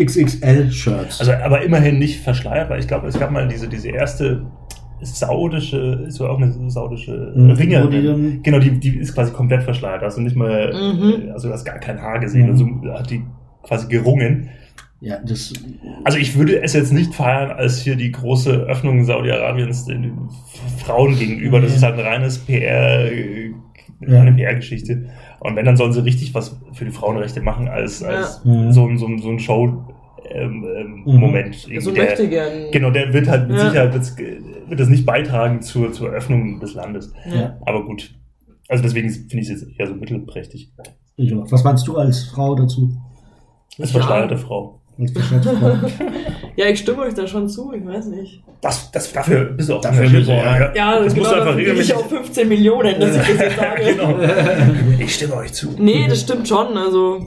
[0.00, 1.20] XXL-Shirts.
[1.20, 4.46] Also aber immerhin nicht verschleiert, weil ich glaube, es gab mal diese, diese erste
[5.02, 7.90] saudische, ist ja auch eine saudische Mhm, Ringerin.
[8.36, 10.02] die genau, die, die ist quasi komplett verschleiert.
[10.02, 11.30] Also nicht mal, Mhm.
[11.32, 12.50] also du hast gar kein Haar gesehen Mhm.
[12.50, 13.22] und so hat die
[13.62, 14.48] quasi gerungen.
[15.00, 15.52] ja, das,
[16.04, 20.12] Also ich würde es jetzt nicht feiern als hier die große Öffnung Saudi-Arabiens den
[20.78, 21.60] Frauen gegenüber.
[21.60, 23.10] Das ist halt ein reines PR,
[24.06, 24.20] Ja.
[24.20, 25.06] eine PR-Geschichte.
[25.40, 28.52] Und wenn, dann sollen sie richtig was für die Frauenrechte machen als, als Ja.
[28.52, 28.72] Mhm.
[28.72, 29.84] so, ein- so, ein- so ein Show
[30.34, 31.20] ähm, ähm, Mhm.
[31.20, 31.54] Moment.
[31.56, 32.70] So Irgendwie möchte der, gern.
[32.70, 33.68] genau, der wird halt mit Ja.
[33.68, 33.92] Sicherheit
[34.68, 37.12] wird das nicht beitragen zur, zur Öffnung des Landes.
[37.32, 37.58] Ja.
[37.66, 38.14] Aber gut.
[38.68, 40.72] Also deswegen finde ich es jetzt eher so mittelprächtig.
[41.16, 42.96] Was meinst du als Frau dazu?
[43.78, 43.98] Als Ja.
[44.00, 44.78] verschleierte Frau.
[46.54, 48.42] Ja, ich stimme euch da schon zu, ich weiß nicht.
[48.60, 50.74] Das, das, dafür bist du auch Dafür du, worden, ja.
[50.74, 51.90] Ja, das genau, musst du einfach regelmäßig.
[51.90, 53.84] ich auf 15 Millionen, dass ich das jetzt sage.
[53.84, 54.18] genau.
[54.98, 55.70] Ich stimme euch zu.
[55.78, 56.76] Nee, das stimmt schon.
[56.76, 57.26] Also,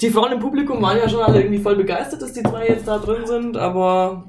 [0.00, 2.86] die Frauen im Publikum waren ja schon alle irgendwie voll begeistert, dass die zwei jetzt
[2.86, 4.28] da drin sind, aber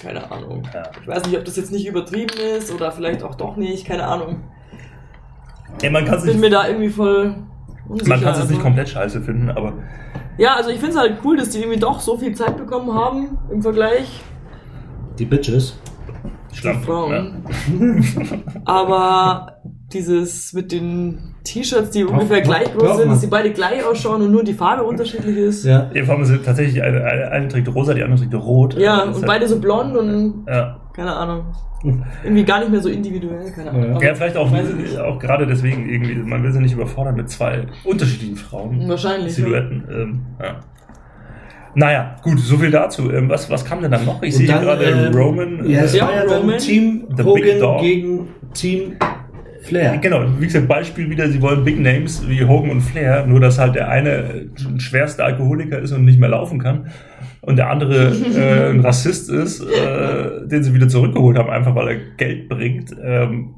[0.00, 0.62] keine Ahnung.
[0.72, 0.82] Ja.
[1.00, 4.04] Ich weiß nicht, ob das jetzt nicht übertrieben ist oder vielleicht auch doch nicht, keine
[4.06, 4.42] Ahnung.
[5.82, 7.36] Ey, man kann es Bin mir da irgendwie voll
[7.88, 8.08] unsicher.
[8.10, 8.52] man kann es also.
[8.52, 9.74] nicht komplett scheiße finden, aber
[10.38, 12.92] Ja, also ich finde es halt cool, dass die irgendwie doch so viel Zeit bekommen
[12.94, 14.20] haben im Vergleich.
[15.18, 15.78] Die Bitches.
[16.52, 16.84] Die Schlampen.
[16.84, 17.42] Frauen.
[18.64, 19.60] Aber
[19.92, 24.30] dieses mit den T-Shirts, die ungefähr gleich groß sind, dass die beide gleich ausschauen und
[24.30, 25.64] nur die Farbe unterschiedlich ist.
[25.64, 25.90] Ja.
[25.94, 28.74] Ja, vor allem sind tatsächlich eine, eine, eine trägt rosa, die andere trägt rot.
[28.78, 30.78] Ja, und halt- beide so blond und Ja.
[30.94, 31.44] keine Ahnung.
[32.24, 33.84] Irgendwie gar nicht mehr so individuell, keine Ahnung.
[33.90, 33.94] Ja.
[33.96, 34.98] Aber ja, vielleicht auch, weiß ich nicht.
[34.98, 38.88] auch gerade deswegen irgendwie, man will sie nicht überfordern mit zwei unterschiedlichen Frauen.
[38.88, 39.32] Wahrscheinlich.
[39.34, 39.84] Silhouetten.
[39.90, 40.56] Ähm, ja.
[41.74, 43.10] Naja, gut, so viel dazu.
[43.12, 44.20] Ähm, was, was kam denn dann noch?
[44.22, 45.70] Ich Und sehe dann, gerade ähm, Roman.
[45.70, 46.58] Ja, es äh, Ja, war ja dann Roman.
[46.58, 47.80] Team The Big Hogan Dog.
[47.80, 48.96] gegen Team
[49.68, 49.98] Flair.
[49.98, 53.58] Genau, wie gesagt, Beispiel wieder, sie wollen Big Names wie Hogan und Flair, nur dass
[53.58, 56.90] halt der eine ein schwerster Alkoholiker ist und nicht mehr laufen kann
[57.42, 61.88] und der andere äh, ein Rassist ist, äh, den sie wieder zurückgeholt haben, einfach weil
[61.88, 62.94] er Geld bringt.
[63.02, 63.54] Ähm,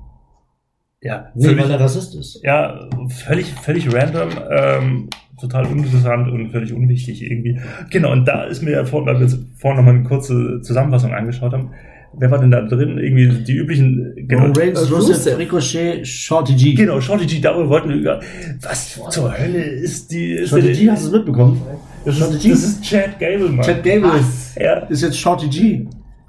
[1.03, 2.41] ja, Nee, völlig, weil er Rassist ist.
[2.45, 5.09] ja, völlig, völlig random, ähm,
[5.41, 7.59] total uninteressant und völlig unwichtig irgendwie.
[7.91, 11.53] Genau, und da ist mir ja vor, weil wir vorhin nochmal eine kurze Zusammenfassung angeschaut
[11.53, 11.71] haben,
[12.19, 12.99] wer war denn da drin?
[12.99, 15.39] Irgendwie die üblichen, genau, Roman Reigns, Äh, Rusev, Rusev.
[15.39, 16.75] Ricochet, Shorty G.
[16.75, 18.21] Genau, Shorty G, darüber wollten wir über.
[18.63, 20.33] Was zur Hölle ist die.
[20.33, 21.61] Ist Shorty G, hast du es mitbekommen?
[22.05, 22.51] das, Shorty ist, G?
[22.51, 23.65] das ist Chad Gable, Mann.
[23.65, 24.55] Chad Gable Was?
[24.61, 25.87] ja, ist jetzt Shorty G.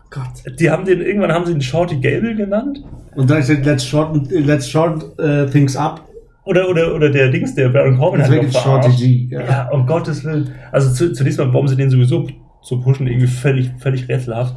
[0.10, 0.60] Gott.
[0.60, 2.84] die haben den, irgendwann haben sie ihn Shorty Gable genannt.
[3.16, 6.06] Und dann ist er, let's shorten, let's shorten uh, things up.
[6.44, 8.90] Oder, oder, oder der Dings, der Baron Corbin hat ist auch verarscht.
[9.00, 9.36] Shorty G.
[9.36, 9.42] Ja.
[9.42, 9.70] Ja.
[9.70, 10.50] um Gottes Willen.
[10.72, 12.28] Also zu, zunächst mal, warum sie den sowieso
[12.62, 14.56] so pushen, irgendwie völlig, völlig rätselhaft.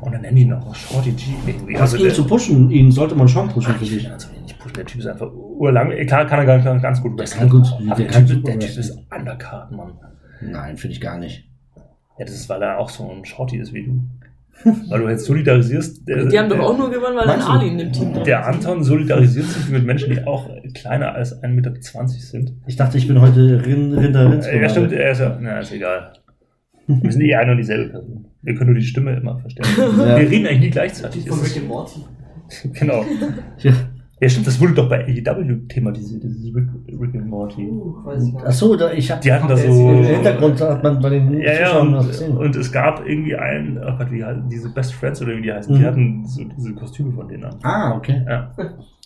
[0.00, 1.74] Und dann nennen die ihn auch noch Shorty G irgendwie.
[1.78, 4.04] Was ihn zu pushen, ihn sollte man schon pushen, ich will ich.
[4.06, 4.74] ihn also nicht pushen.
[4.76, 5.90] Der Typ ist einfach urlang.
[6.06, 7.40] Klar kann er ganz, ganz, ganz gut wresteln.
[7.40, 7.66] kann gut.
[7.80, 8.98] Der der, kann typ, super der Typ wrestlen.
[8.98, 9.92] ist Undercard, Mann.
[10.40, 11.48] Nein, finde ich gar nicht.
[12.18, 14.00] Ja, das ist, weil er auch so ein Shorty ist wie du.
[14.88, 16.08] Weil du jetzt solidarisierst.
[16.08, 17.40] Der, Die haben doch auch nur gewonnen, weil ein?
[17.40, 18.46] Ali in dem Team drin Der ist.
[18.46, 21.72] Anton solidarisiert sich mit Menschen, die auch kleiner als 1,20 Meter
[22.08, 22.54] sind.
[22.66, 24.48] Ich dachte, ich bin heute Rin, Rinder Rinz.
[24.48, 25.38] Äh, ja, stimmt, er ist ja.
[25.40, 26.12] Na, ist egal.
[26.88, 28.24] Wir sind eh eine und dieselbe Person.
[28.42, 29.72] Wir können nur die Stimme immer verstärken.
[29.98, 30.18] Ja.
[30.18, 31.28] Wir reden eigentlich nie gleichzeitig.
[31.28, 32.00] Von Rick and Morty.
[32.72, 33.04] genau.
[33.58, 33.72] Ja.
[34.20, 37.68] Ja, stimmt, das wurde doch bei AEW thematisiert, dieses Rick, Rick and Morty.
[37.68, 37.94] Uh.
[38.44, 39.68] Achso, da, ich habe Die hatten da so.
[39.92, 42.36] im Hintergrund hat man bei den Ja, ja, Zuschauern was und, gesehen.
[42.36, 45.52] und es gab irgendwie einen, oh Gott, wie heißen diese Best Friends oder wie die
[45.52, 45.78] heißen, Mhm.
[45.78, 47.54] die hatten so diese Kostüme von denen an.
[47.62, 48.22] ah, okay.
[48.26, 48.50] Ja.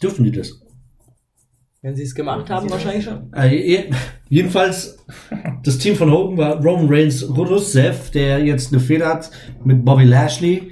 [0.03, 0.62] Dürfen die das?
[1.85, 3.33] Wenn sie es gemacht haben, wahrscheinlich schon.
[3.35, 3.91] Äh, je-
[4.29, 5.05] jedenfalls,
[5.65, 9.31] das Team von Hogan war Roman Reigns, Rusev, der jetzt eine Fehler hat
[9.65, 10.71] mit Bobby Lashley.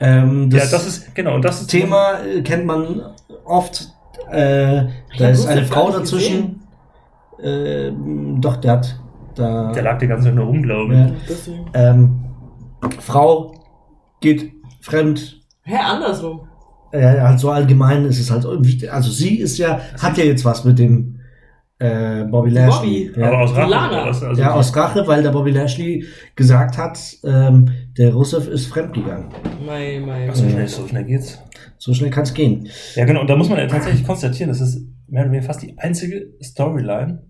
[0.00, 3.02] Ähm, das, ja, das ist, genau, und das ist Thema äh, kennt man
[3.44, 3.88] oft.
[4.30, 4.86] Äh,
[5.18, 6.62] da ist Rusev eine Frau dazwischen.
[7.42, 8.98] Ähm, doch, der hat
[9.34, 9.72] da.
[9.72, 11.46] Der lag die ganze Zeit nur rum, glaube ich.
[11.74, 11.90] Ja.
[11.90, 12.24] Ähm,
[13.00, 13.52] Frau
[14.22, 15.42] geht fremd.
[15.64, 16.48] Hä, andersrum.
[16.96, 18.44] Äh, halt so allgemein ist es halt.
[18.44, 21.12] irgendwie- Also sie ist ja, hat ja jetzt was mit dem
[21.78, 23.08] äh, Bobby Lashley.
[23.10, 23.20] Bobby.
[23.20, 23.28] Ja.
[23.28, 24.02] Aber aus Rache?
[24.02, 29.28] Also ja, aus Rache, weil der Bobby Lashley gesagt hat, ähm, der Rusev ist fremdgegangen.
[29.66, 30.50] Mei, mei, Ach, so mei.
[30.52, 31.38] schnell, so schnell geht's.
[31.78, 32.68] So schnell kann es gehen.
[32.94, 35.62] Ja, genau, und da muss man ja tatsächlich konstatieren, das ist mehr oder weniger fast
[35.62, 37.22] die einzige Storyline,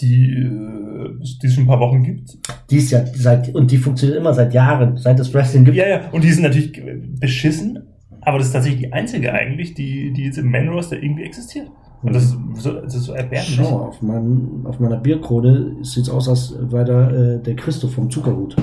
[0.00, 2.36] die, äh, die es schon ein paar Wochen gibt.
[2.70, 5.76] Die ist ja seit, und die funktioniert immer seit Jahren, seit es Wrestling gibt.
[5.78, 6.72] Ja, ja, und die sind natürlich
[7.18, 7.78] beschissen,
[8.26, 11.70] aber das ist tatsächlich die einzige eigentlich, die, die jetzt im Main Roster irgendwie existiert.
[12.02, 13.54] Und das ist so, das ist so erbärmlich.
[13.54, 17.94] Schau, auf, meinem, auf meiner Bierkrone sieht es aus, als wäre da äh, der Christoph
[17.94, 18.56] vom Zuckerhut.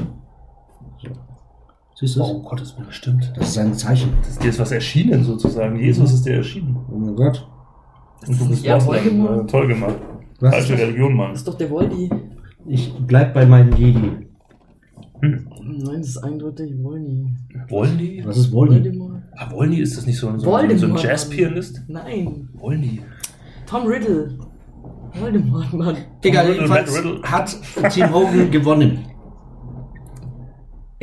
[1.01, 1.09] So.
[1.95, 2.29] Siehst du das?
[2.29, 3.31] Oh Gottes Willen, stimmt.
[3.37, 4.11] Das ist ein Zeichen.
[4.19, 5.79] Das ist dir ist was erschienen sozusagen.
[5.79, 6.77] Jesus ist dir erschienen.
[6.91, 7.47] Oh mein Gott.
[8.27, 8.77] Und du bist Ja.
[8.77, 9.95] Ja, Toll gemacht.
[10.41, 10.87] Was Falsche ist das?
[10.89, 11.29] Religion, Mann.
[11.29, 12.09] Das ist doch der Voldi.
[12.67, 14.27] Ich bleib bei meinem Jedi.
[15.21, 15.47] Hm.
[15.63, 17.27] Nein, das ist eindeutig Voldi.
[17.69, 18.25] Wollen die?
[18.25, 18.75] Was ist Voldy?
[18.75, 19.12] Voldemort.
[19.37, 19.79] Ah, wollen die?
[19.81, 21.11] Ist das nicht so, ein- so, ein- Voldemort, so ein.
[21.11, 21.81] Jazzpianist?
[21.87, 22.49] Nein.
[22.53, 23.01] Wollen die?
[23.65, 24.37] Tom Riddle.
[25.13, 25.97] Voldemort, Mann.
[26.23, 27.21] Egal, Riddle, jedenfalls Riddle.
[27.23, 27.55] hat
[27.93, 28.99] Team Hogan gewonnen.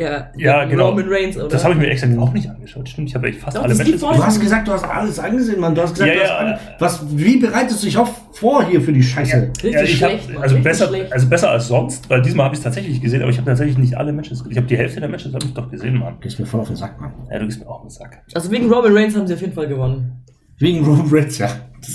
[0.01, 0.89] Ja, Ja, genau.
[0.91, 1.49] Roman Reigns, oder?
[1.49, 2.89] Das habe ich mir exakt auch nicht angeschaut.
[2.89, 5.61] Stimmt, ich habe echt fast Doch, alle Matches Du hast gesagt, du hast alles angesehen,
[5.61, 5.75] Mann.
[5.75, 6.59] Du hast gesagt, Ja, du hast ja, alle- ja.
[6.79, 9.51] was, wie bereitest du dich auf vor hier für die Scheiße?
[9.63, 11.13] Richtig Ja, ich hab, schlecht, Mann, also richtig besser, schlecht.
[11.13, 13.77] also besser als sonst, weil diesmal habe ich es tatsächlich gesehen, aber ich habe tatsächlich
[13.77, 14.53] nicht alle Matches gesehen.
[14.53, 16.15] Ich habe die Hälfte der Matches habe ich doch gesehen, Mann.
[16.21, 17.13] Gehst mir voll auf den Sack, Mann.
[17.31, 18.23] Ja, du gehst mir auch mit Sack.
[18.35, 20.23] Also wegen Roman Reigns haben sie auf jeden Fall gewonnen.
[20.61, 21.49] Wegen Roman Reigns, ja.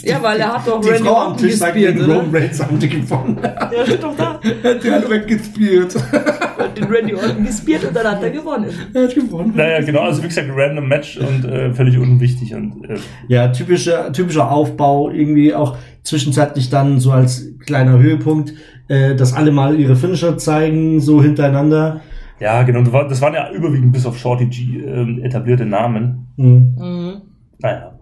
[0.04, 2.15] Ja, weil er hat doch Die Randy Frau am Orton Tisch sagt, gespielt, wegen oder?
[2.19, 3.38] Roman Reigns haben die gewonnen.
[3.43, 4.39] Ja, steht doch da.
[4.63, 5.95] Er hat die alle weggespielt.
[6.58, 8.69] Hat den Randy Orton gespielt und dann hat er gewonnen.
[8.93, 9.54] Er hat gewonnen.
[9.56, 12.95] Naja, genau, also wie gesagt, random Match und äh, völlig unwichtig und äh,
[13.28, 18.54] Ja, typischer, typischer Aufbau, irgendwie auch zwischenzeitlich dann so als kleiner Höhepunkt,
[18.88, 22.01] äh, dass alle mal ihre Finisher zeigen, so hintereinander.
[22.39, 26.28] ja, genau, das waren ja überwiegend bis auf Shorty G ähm, etablierte Namen.
[26.38, 26.75] Mhm.
[26.80, 27.21] Mhm.
[27.60, 27.94] Naja.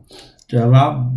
[0.54, 1.12] Der war,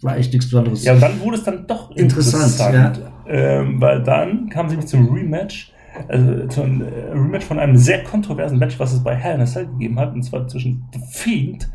[0.00, 0.82] war echt nichts Besonderes.
[0.82, 5.12] Ja, und dann wurde es dann doch Interessant, Ähm, weil dann kam sie nämlich zum
[5.12, 5.72] Rematch,
[6.08, 9.44] also zum äh, Rematch von einem sehr kontroversen Match, was es bei Hell in a
[9.44, 11.68] Cell gegeben hat, und zwar zwischen The Fiend,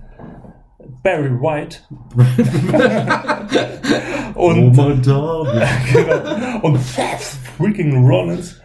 [1.03, 1.81] Barry White
[4.33, 5.05] und, Darby.
[5.93, 8.59] genau, und Seth freaking Rollins.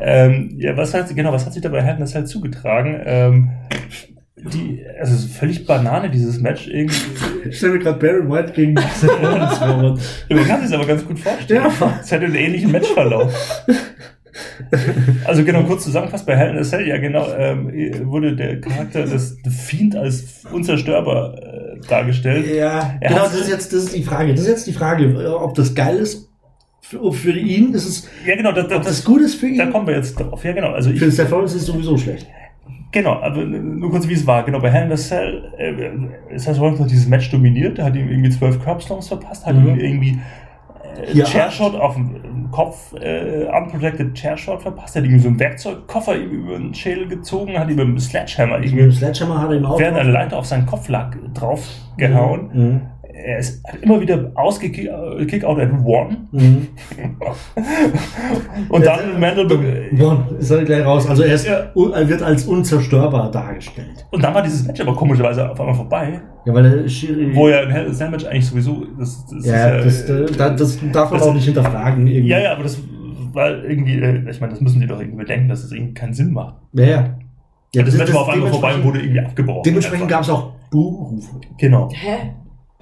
[0.00, 3.00] Ähm, ja, was hat, genau, was hat sich dabei Hell in a Cell zugetragen?
[3.04, 3.50] Ähm,
[4.36, 6.66] die, also es ist völlig Banane, dieses Match.
[6.68, 6.96] Irgendwie,
[7.48, 9.76] Ich stelle mir gerade Barry White gegen Seth Rollins vor.
[9.76, 11.64] Man kann sich das aber ganz gut vorstellen.
[11.80, 12.00] Ja.
[12.02, 13.32] Es hätte einen ähnlichen Matchverlauf.
[15.24, 17.70] Also genau, kurz zusammengefasst, bei Hell in a Cell, ja genau, ähm,
[18.04, 22.46] wurde der Charakter des The Fiend als unzerstörbar äh, dargestellt.
[22.52, 24.32] Ja, Er genau, das ist jetzt das ist die Frage.
[24.32, 26.28] Das ist jetzt die Frage, ob das geil ist.
[26.80, 29.46] Für, für ihn ist es, Ja genau, da, da, ob das das, gut ist für
[29.46, 29.58] ihn.
[29.58, 30.44] da kommen wir jetzt drauf.
[30.44, 32.26] Ja genau, also für ich, Seth Rollins ist es sowieso schlecht.
[32.94, 34.42] Genau, aber nur kurz wie es war.
[34.44, 37.94] Genau, bei Hell in a Cell äh, das Rollins noch dieses Match dominiert, der hat
[37.96, 39.68] ihm irgendwie zwölf Curbstones verpasst, hat Mhm.
[39.68, 40.18] ihm irgendwie
[41.06, 41.24] äh, Ja.
[41.26, 46.72] Chairshot auf dem Kopf, äh, unprotected Chairshot verpasst, hat ihm so einen Werkzeugkoffer über den
[46.72, 49.78] Schädel gezogen, hat ihm mit dem Sledgehammer Mit irgendwie dem Sledgehammer hat er ihm auch.
[49.78, 52.50] während eine Leiter auf seinen Kopf lag, draufgehauen.
[52.52, 52.80] Mhm.
[53.26, 56.16] Er ist hat immer wieder ausgekickt out at one.
[56.32, 56.66] Mhm.
[58.68, 61.08] Und dann Mandel be- One, ist er gleich raus.
[61.08, 61.70] Also er, ist, Ja.
[61.94, 64.06] er wird als unzerstörbar dargestellt.
[64.10, 67.34] und dann war dieses Match aber komischerweise auf einmal vorbei, Ja, weil der Schiri.
[67.34, 71.10] wo ja ein Match eigentlich sowieso das, das ja, ist das, äh, das, das darf
[71.10, 72.06] man das- auch nicht hinterfragen.
[72.06, 72.30] Irgendwie.
[72.30, 72.78] ja, ja, aber das
[73.32, 76.14] war irgendwie, äh, ich meine, das müssen die doch irgendwie bedenken, dass das irgendwie keinen
[76.14, 76.56] Sinn macht.
[76.74, 77.14] Ja, ja.
[77.74, 79.62] Ja, das, Match war auf einmal vorbei und wurde irgendwie abgebrochen.
[79.64, 81.40] Dementsprechend gab es auch Buhrufe.
[81.58, 81.88] Genau.
[81.92, 82.30] Hä?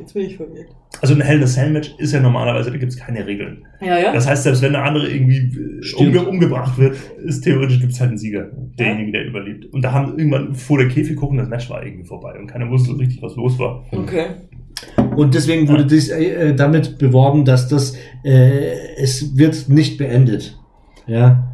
[0.02, 0.66] Jetzt bin ich verwirrt.
[1.00, 3.64] Also ein Hell in a Cell Match ist ja normalerweise, da gibt es keine Regeln.
[3.80, 4.12] Ja, ja.
[4.12, 8.00] Das heißt, selbst wenn der andere irgendwie äh, umge umgebracht wird, ist theoretisch gibt es
[8.00, 9.66] halt einen Sieger, derjenige, der überlebt.
[9.72, 12.68] Und da haben irgendwann vor der Käfig gucken, das Match war irgendwie vorbei und keiner
[12.68, 13.84] wusste so richtig, was los war.
[13.92, 14.26] Okay.
[15.14, 20.58] Und deswegen wurde dies, äh, damit beworben, dass das äh, es wird nicht beendet.
[21.06, 21.48] Ja,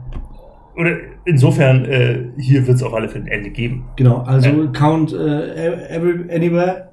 [0.77, 3.85] Oder insofern, äh, hier wird es auf alle Fälle ein Ende geben.
[3.97, 4.19] genau.
[4.23, 4.67] Also Ja.
[4.73, 6.89] Count äh, every, Anywhere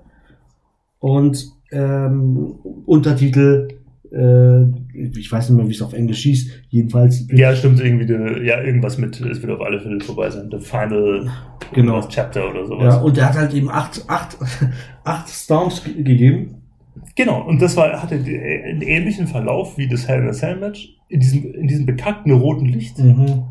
[1.10, 3.68] und ähm, Untertitel.
[4.12, 4.64] Äh,
[5.20, 6.50] ich weiß nicht mehr, wie es auf Englisch hieß.
[6.70, 7.28] Jedenfalls.
[7.32, 8.14] Ja, stimmt, irgendwie, die,
[8.46, 10.50] ja, irgendwas mit, es wird auf alle Fälle vorbei sein.
[10.52, 11.30] The Final
[11.74, 12.02] Genau.
[12.08, 12.96] Chapter oder sowas.
[12.96, 14.38] Ja, und er hat halt eben acht, acht,
[15.04, 16.56] acht Stomps ge- gegeben.
[17.16, 20.96] Genau, und das war, hatte einen ähnlichen Verlauf wie das Hell in a Cell Match
[21.10, 23.44] in diesem, in diesem bekackten roten Licht, Mhm.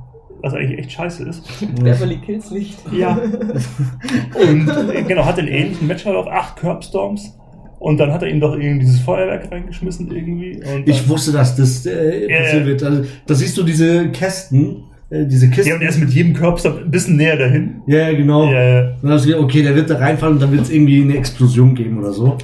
[0.42, 1.42] was eigentlich echt scheiße ist.
[1.82, 2.78] Beverly Kills nicht.
[2.92, 3.16] Ja.
[3.18, 7.36] Und äh, genau, hat den ähnlichen Matchverlauf, acht Curbstorms.
[7.84, 10.54] Und dann hat er ihm doch irgendwie dieses Feuerwerk reingeschmissen irgendwie.
[10.56, 12.82] Und Ich dann, wusste, dass das äh, passieren wird.
[12.82, 15.68] Also, da siehst du diese Kästen, äh, diese Kisten.
[15.68, 17.82] ja, und er ist mit jedem Curbstorm ein bisschen näher dahin.
[17.86, 18.50] Ja, genau.
[18.50, 18.80] Ja, ja.
[18.94, 21.02] Und dann hast du gedacht, okay, der wird da reinfallen und dann wird es irgendwie
[21.02, 22.38] eine Explosion geben oder so.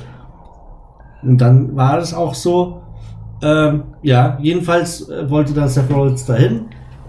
[1.22, 2.82] Und dann war es auch so.
[3.42, 6.66] Ähm, ja, jedenfalls äh, wollte da Seth Rollins dahin,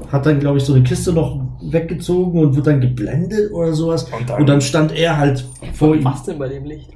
[0.10, 1.38] hat dann, glaube ich, so eine Kiste noch
[1.70, 4.06] weggezogen und wird dann geblendet oder sowas.
[4.06, 6.06] Und dann- Und dann stand er halt vor ihm.
[6.06, 6.91] Was denn bei dem Licht?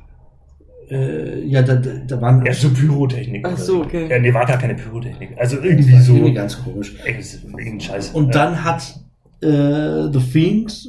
[0.89, 3.45] Äh, ja, da, da, waren Ja, so Pyrotechnik.
[3.47, 4.07] Ach so, okay.
[4.07, 5.31] Ja, nee, war gar keine Pyrotechnik.
[5.37, 6.13] Also Das irgendwie war so.
[6.13, 6.95] irgendwie ganz komisch.
[7.05, 8.09] Irgendein Scheiß.
[8.11, 8.99] Und dann hat
[9.41, 10.87] äh, The Fiend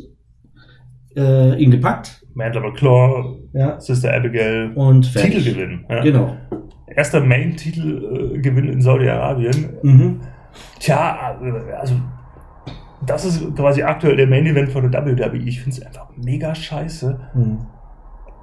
[1.17, 2.23] äh, ihn gepackt.
[2.35, 3.81] Mandela McClaw, Ja.
[3.81, 5.45] Sister Abigail, Und fertig.
[5.45, 5.85] Titelgewinn.
[5.89, 6.03] Ja.
[6.03, 6.37] Genau.
[6.95, 9.71] Erster Main-Titelgewinn in Saudi-Arabien.
[9.83, 10.21] Mhm.
[10.79, 11.95] Tja, äh, also
[13.07, 15.37] das ist quasi aktuell der Main-Event von der WWE.
[15.39, 17.19] Ich finde es einfach mega scheiße.
[17.35, 17.59] Mhm.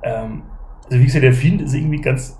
[0.04, 0.42] Ähm,
[0.86, 2.38] also wie gesagt, der Fiend ist irgendwie ganz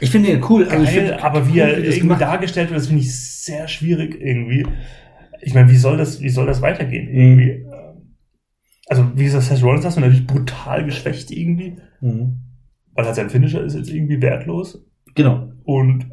[0.00, 0.64] Ich finde ihn cool.
[0.68, 4.20] Also geil, finde aber wie er irgendwie gemacht- dargestellt wird, das finde ich sehr schwierig
[4.20, 4.66] irgendwie.
[5.42, 7.08] Ich meine, wie soll das, wie soll das weitergehen?
[7.08, 7.64] Irgendwie.
[8.88, 12.40] Also, wie gesagt, Seth Rollins hast du natürlich brutal geschwächt irgendwie, Mhm.
[12.94, 14.84] weil halt sein Finisher ist jetzt irgendwie wertlos.
[15.14, 15.50] Genau.
[15.64, 16.10] Und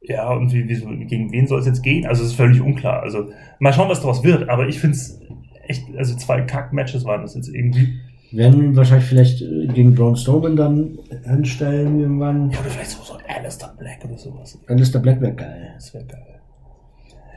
[0.00, 2.06] ja, und wie, wie, gegen wen soll es jetzt gehen?
[2.06, 3.02] Also es ist völlig unklar.
[3.02, 4.48] Also mal schauen, was daraus wird.
[4.48, 5.20] Aber ich finde es
[5.68, 8.00] echt, also zwei Kack-Matches waren das jetzt irgendwie.
[8.32, 12.50] Werden wahrscheinlich vielleicht äh, gegen Braun Strowman dann hinstellen irgendwann.
[12.50, 14.58] Ja, oder vielleicht so, Alistair Black oder sowas.
[14.66, 15.70] Dann ist der Black wäre geil.
[15.74, 16.40] Das wäre geil.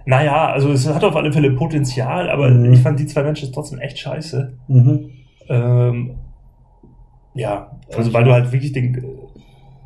[0.06, 2.74] Naja, also es hat auf alle Fälle Potenzial, aber Mhm.
[2.74, 4.54] ich fand die zwei Matches trotzdem echt scheiße.
[4.68, 5.10] Mhm.
[5.50, 6.16] Ähm,
[7.34, 9.04] ja, also weil du halt wirklich den,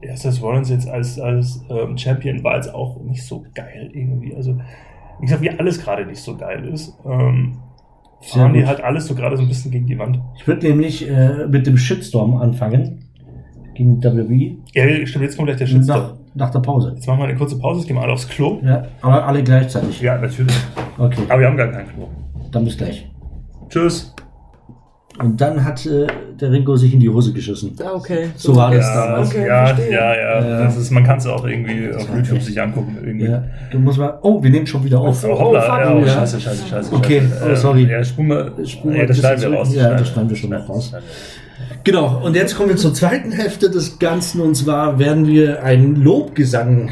[0.03, 4.35] ja, Seth Rollins jetzt als, als ähm, Champion war jetzt auch nicht so geil irgendwie.
[4.35, 4.57] Also,
[5.19, 7.57] wie gesagt, wie alles gerade nicht so geil ist, ähm,
[8.21, 10.19] fahren die halt alles so gerade so ein bisschen gegen die Wand.
[10.37, 13.05] Ich würde nämlich äh, mit dem Shitstorm anfangen.
[13.75, 14.57] Gegen WWE.
[14.73, 16.17] Ja, stimmt, jetzt kommt gleich der Nach, Shitstorm.
[16.35, 16.91] nach der Pause.
[16.95, 18.59] Jetzt machen wir eine kurze Pause, jetzt gehen wir alle aufs Klo.
[18.63, 20.01] Ja, aber alle gleichzeitig.
[20.01, 20.53] Ja, natürlich.
[20.97, 22.07] Okay, Aber wir haben gar kein Klo.
[22.51, 23.09] dann bis gleich.
[23.69, 24.13] Tschüss.
[25.21, 26.07] Und dann hat äh,
[26.39, 27.75] der Ringo sich in die Hose geschissen.
[27.77, 28.29] Ja, okay.
[28.37, 29.29] So war das Ja, damals.
[29.29, 29.91] Okay, ja, verstehe.
[29.93, 30.63] ja, ja, Ja.
[30.63, 32.97] Das ist, man kann es auch irgendwie auf YouTube echt- sich angucken.
[33.03, 33.25] Irgendwie.
[33.25, 34.17] Ja, du musst mal.
[34.21, 35.21] Oh, wir nehmen schon wieder auf.
[35.25, 36.95] Oh, hoppla, Oh, fuck, ja, oh, scheiße, scheiße, scheiße.
[36.95, 37.51] Okay, scheiße.
[37.51, 37.89] oh, sorry.
[37.91, 38.51] Ja, spul mal.
[38.65, 39.75] Spul mal ja, das schneiden wir raus.
[39.75, 40.93] Ja, das schneiden wir schon noch raus.
[41.83, 44.39] Genau, und jetzt kommen wir zur zweiten Hälfte des Ganzen.
[44.41, 46.91] Und zwar werden wir einen Lobgesang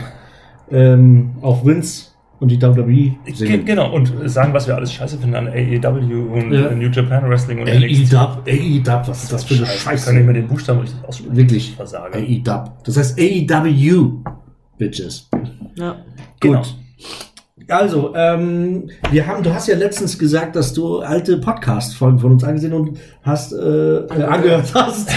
[0.70, 2.07] ähm, auf Vince
[2.40, 3.66] und die WWE Ge- singen.
[3.66, 6.72] Genau, und sagen, was wir alles scheiße finden an AEW und Ja.
[6.72, 8.14] New Japan Wrestling und NXT.
[8.14, 10.14] AEW, AEW, was ist das für eine Ich kann Scheiße?
[10.14, 11.36] nicht mehr den Buchstaben richtig aussprechen.
[11.36, 11.76] Wirklich.
[11.76, 12.18] Versage.
[12.18, 12.70] AEW.
[12.84, 14.24] Das heißt AEW,
[14.78, 15.30] Bitches.
[15.76, 15.96] Ja.
[16.40, 16.62] Genau.
[17.68, 22.44] Also, ähm, wir haben, du hast ja letztens gesagt, dass du alte Podcast-Folgen von uns
[22.44, 25.10] angesehen und hast, äh, äh, angehört hast.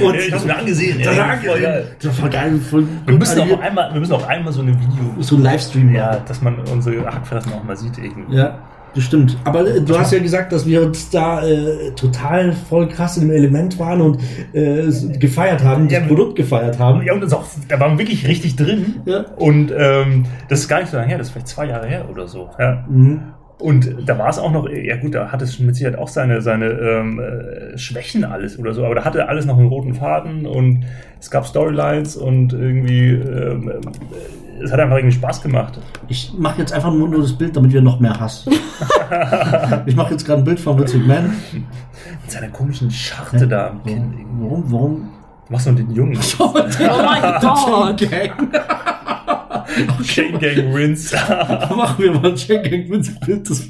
[0.00, 0.98] Und Ja, ich hab's mir angesehen.
[1.04, 1.18] Das ey.
[1.18, 1.86] war Voll geil.
[2.02, 2.58] Das war geil.
[2.58, 5.14] Voll Wir müssen, auch einmal, wir müssen auch einmal so eine Video.
[5.20, 5.96] so ein Livestream machen.
[5.96, 8.34] Ja, dass man unsere Hackfressen auch mal sieht irgendwie.
[8.34, 8.58] Ja,
[8.94, 9.36] das stimmt.
[9.44, 13.30] Aber äh, du hast ja gesagt, dass wir uns da äh, total voll krass im
[13.30, 14.20] Element waren und
[14.52, 14.84] äh,
[15.18, 17.02] gefeiert haben, das Ja, Produkt gefeiert haben.
[17.02, 18.96] Ja, und das auch, da waren wir wirklich richtig drin.
[19.04, 19.26] Ja.
[19.36, 22.08] Und ähm, das ist gar nicht so lange her, das ist vielleicht zwei Jahre her
[22.10, 22.50] oder so.
[22.58, 22.84] Ja.
[22.88, 23.20] Mhm.
[23.58, 26.40] Und da war es auch noch, ja gut, da hat es mit Sicherheit auch seine,
[26.42, 30.44] seine ähm, äh, Schwächen alles oder so, aber da hatte alles noch einen roten Faden
[30.44, 30.84] und
[31.20, 35.78] es gab Storylines und irgendwie, ähm, äh, es hat einfach irgendwie Spaß gemacht.
[36.08, 38.46] Ich mache jetzt einfach nur, nur das Bild, damit wir noch mehr Hass.
[39.86, 41.32] ich mache jetzt gerade ein Bild von Vince McMahon.
[41.52, 44.14] Mit seiner komischen Scharte da am Kinn.
[44.38, 44.64] Warum?
[44.72, 45.08] Warum?
[45.46, 46.18] Du machst nur den Jungen.
[46.38, 46.70] Oh mein
[47.40, 48.10] Gott.
[48.10, 48.32] Gang.
[50.02, 51.12] Chain Gang wins.
[51.12, 53.48] Machen wir mal ein Check gegen Vince Bild.
[53.48, 53.68] Das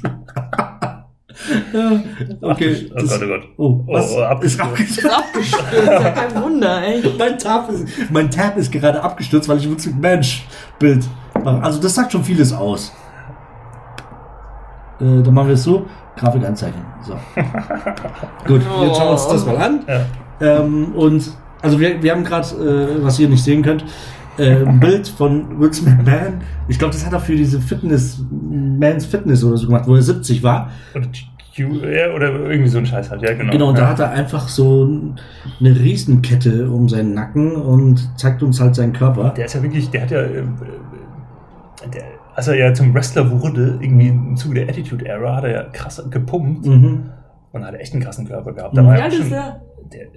[1.73, 2.03] ja,
[2.41, 2.89] okay.
[2.91, 3.43] Oh Das, Gott, oh Gott.
[3.57, 4.11] oh, was?
[4.11, 4.65] Oh, oh, ist abgestürzt.
[4.65, 4.97] abgestürzt.
[4.97, 5.91] Ist abgestürzt.
[5.91, 7.03] Ja, kein Wunder, ey.
[7.17, 10.21] Mein Tab, ist, mein Tab ist gerade abgestürzt, weil ich Vince McMahon
[10.79, 11.05] Bild
[11.43, 11.61] mache.
[11.63, 12.93] Also das sagt schon vieles aus.
[14.99, 15.85] Äh, dann machen wir es so.
[16.15, 16.85] Grafik anzeichnen.
[17.05, 17.13] So.
[18.47, 19.79] Gut, jetzt schauen wir uns das mal an.
[19.87, 20.59] Ja.
[20.59, 21.29] Ähm, und
[21.61, 23.83] also wir, wir haben gerade, äh, was ihr nicht sehen könnt,
[24.37, 26.41] äh, ein Bild von Vince McMahon.
[26.67, 30.01] Ich glaube, das hat er für diese Fitness, Mans Fitness oder so gemacht, wo er
[30.01, 30.71] 70 war.
[31.63, 33.51] Oder irgendwie so ein Scheiß halt, ja, genau.
[33.51, 33.81] Genau, und ja.
[33.83, 34.83] da hat er einfach so
[35.59, 39.33] eine Riesenkette um seinen Nacken und zeigt uns halt seinen Körper.
[39.37, 40.43] Der ist ja wirklich, der hat ja, äh, äh,
[41.93, 42.03] der,
[42.35, 45.63] als er ja zum Wrestler wurde, irgendwie im Zuge der Attitude Era, hat er ja
[45.71, 47.09] krass gepumpt Mhm.
[47.53, 48.73] und hat echt einen krassen Körper gehabt.
[48.73, 48.77] Mhm.
[48.77, 49.61] Da war Wie ja schon, der?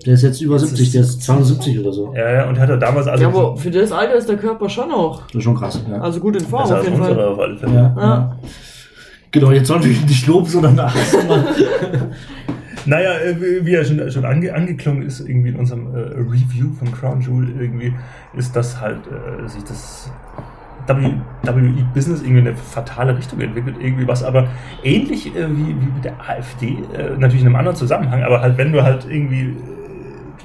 [0.04, 2.12] der, ist jetzt über Das 70, ist- der ist 72 oder so.
[2.16, 3.22] ja, ja, und hat er damals also.
[3.22, 5.26] Ja, aber für das Alter ist der Körper schon noch.
[5.26, 5.80] Das ist schon krass.
[5.88, 6.00] Ja.
[6.00, 7.20] Also gut in Form auf jeden Fall.
[7.22, 7.74] auf alle Fälle.
[7.74, 8.36] ja, Ja.
[9.34, 9.40] Ja.
[9.40, 11.44] Genau, jetzt sollen wir ihn nicht loben, sondern nachher mal.
[12.86, 16.90] Naja, äh, wie- er schon, schon ange, angeklungen ist, irgendwie in unserem äh, Review von
[16.92, 17.92] Crown Jewel, irgendwie,
[18.34, 20.10] ist das halt äh, sich das
[20.86, 24.48] WWE-Business irgendwie in eine fatale Richtung entwickelt, irgendwie was aber
[24.82, 28.56] ähnlich äh, wie, wie mit der AfD, äh, natürlich in einem anderen Zusammenhang, aber halt,
[28.56, 29.54] wenn du halt irgendwie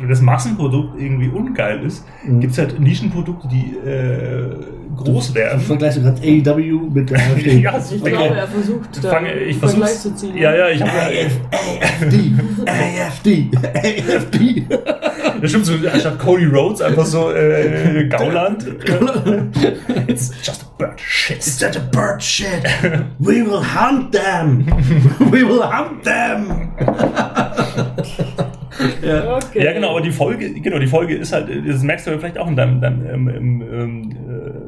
[0.02, 2.40] äh, das Massenprodukt irgendwie ungeil ist, Mhm.
[2.40, 4.56] gibt es halt Nischenprodukte, die äh,
[4.96, 5.60] groß werden.
[5.60, 7.52] Vergleichst du gerade AEW mit der AfD?
[7.62, 10.38] Ja, Ich glaube, er versucht, da Fange, ich einen Vergleich zu ziehen.
[10.38, 12.32] Ja, ja, ich habe AFD,
[12.66, 14.66] AFD, AFD.
[15.42, 18.66] Das stimmt so, anstatt Cody Rhodes einfach so äh, Gauland.
[20.08, 21.40] It's just a bird shit.
[21.40, 22.48] Is that a bird shit?
[23.20, 24.66] We will hunt them.
[25.32, 26.72] We will hunt them.
[29.02, 29.38] ja.
[29.38, 29.64] Okay.
[29.64, 32.38] Ja, genau, aber die Folge, genau, die Folge ist halt, das merkst du ja vielleicht
[32.38, 34.10] auch in deinem, deinem ähm, ähm, ähm,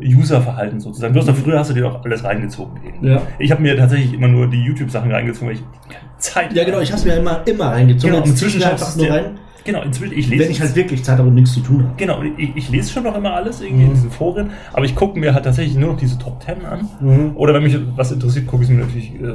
[0.02, 1.14] äh, User-Verhalten sozusagen.
[1.14, 2.80] Du hast doch früher hast du dir doch alles reingezogen.
[3.02, 3.22] Ja.
[3.40, 6.80] Ich habe mir tatsächlich immer nur die YouTube-Sachen reingezogen, weil ich keine Zeit ja, genau,
[6.80, 8.16] ich habe es mir immer, immer reingezogen.
[8.16, 11.18] Genau, inzwischen einfach du nur rein, Genau, inzwischen, ich lese wenn ich halt wirklich Zeit
[11.18, 11.94] habe und nichts zu tun habe.
[11.98, 15.18] Genau, ich, ich lese schon noch immer alles irgendwie in diesen Foren, aber ich gucke
[15.18, 16.88] mir halt tatsächlich nur noch diese Top 10 an.
[17.00, 17.32] Mhm.
[17.36, 19.30] Oder wenn mich was interessiert, gucke ich es mir natürlich äh, äh,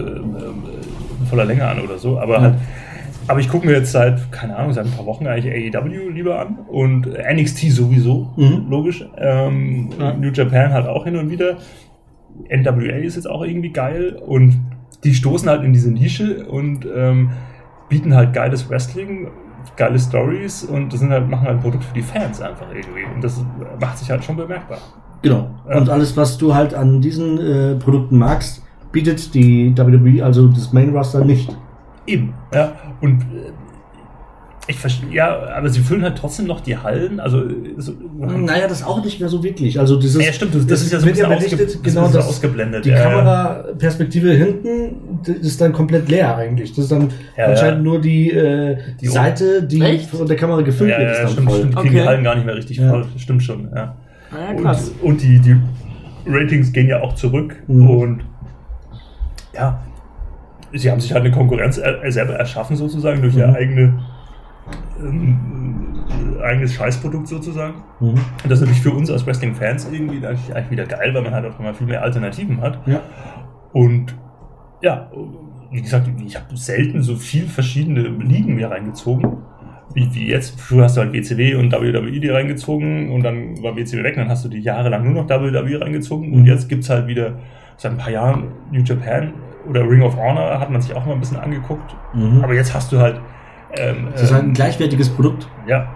[1.21, 2.21] in voller Länge an oder so.
[2.21, 2.43] Aber Mhm.
[2.45, 2.55] halt,
[3.29, 6.39] aber ich gucke mir jetzt seit, keine Ahnung, seit ein paar Wochen eigentlich AEW lieber
[6.41, 8.67] an und NXT sowieso, Mhm.
[8.69, 9.05] logisch.
[9.17, 10.15] Ähm, Ja.
[10.15, 11.59] New Japan halt auch hin und wieder.
[12.49, 14.61] NWA ist jetzt auch irgendwie geil und
[15.05, 17.31] die stoßen halt in diese Nische und ähm,
[17.89, 19.29] bieten halt geiles Wrestling,
[19.77, 23.05] geile Stories und das sind halt, machen halt ein Produkt für die Fans einfach irgendwie.
[23.15, 23.45] Und das
[23.81, 24.79] macht sich halt schon bemerkbar.
[25.23, 25.51] Genau.
[25.67, 28.63] Und alles, was du halt an diesen äh, Produkten magst,
[28.93, 31.55] bietet die WWE, also das Main Roster, nicht.
[32.07, 32.73] Eben, ja.
[33.01, 33.53] Und äh,
[34.69, 37.19] Ich verstehe, ja, aber sie füllen halt trotzdem noch die Hallen.
[37.19, 37.43] Also,
[37.77, 39.79] so, Naja, das auch nicht mehr so wirklich.
[39.81, 41.83] Also dieses, ja, stimmt, das, das ist ja so ein wird bisschen, ausge, berichtet, das
[41.95, 42.85] genau das, ausgeblendet.
[42.85, 43.03] die ja, ja.
[43.11, 46.71] Kameraperspektive hinten ist dann komplett leer eigentlich.
[46.71, 47.83] Das ist dann Ja, anscheinend ja.
[47.83, 50.11] nur die, äh, Die Seite, die Echt?
[50.11, 51.59] von der Kamera gefilmt Ja, wird, ja, ist ja, dann stimmt, voll.
[51.59, 51.73] stimmt.
[51.73, 52.09] Die kriegen die Okay.
[52.09, 52.91] Hallen gar nicht mehr richtig Ja.
[52.91, 53.07] voll.
[53.17, 53.97] Stimmt schon, ja.
[54.33, 54.93] Ah, ja, krass.
[55.03, 55.57] Und, und die, die
[56.27, 57.57] Ratings gehen ja auch zurück.
[57.67, 57.91] Mhm.
[57.91, 58.21] Und
[59.55, 59.81] ja,
[60.73, 63.55] sie haben sich halt eine Konkurrenz er, selber erschaffen, sozusagen, durch ihr Mhm.
[63.55, 64.03] eigene,
[65.01, 65.37] ähm,
[66.43, 67.75] eigenes Scheißprodukt sozusagen.
[68.01, 68.09] Mhm.
[68.09, 71.33] Und das ist natürlich für uns als Wrestling-Fans irgendwie eigentlich, eigentlich wieder geil, weil man
[71.35, 72.79] halt auch immer viel mehr Alternativen hat.
[72.87, 73.01] Ja.
[73.73, 74.15] Und
[74.83, 75.11] ja,
[75.71, 79.37] wie gesagt, ich habe selten so viel verschiedene Ligen mir reingezogen.
[79.93, 83.77] Wie, wie jetzt, früher hast du halt WCW und WWE dir reingezogen und dann war
[83.77, 86.47] WCW weg, dann hast du die jahrelang nur noch WWE reingezogen und Mhm.
[86.47, 87.39] jetzt gibt's halt wieder
[87.77, 89.33] seit ein paar Jahren New Japan
[89.69, 91.95] oder Ring of Honor hat man sich auch mal ein bisschen angeguckt.
[92.15, 92.43] Mhm.
[92.43, 93.21] Aber jetzt hast du halt
[93.77, 95.49] ähm, Das ist halt ein ähm, gleichwertiges Produkt.
[95.67, 95.89] ja.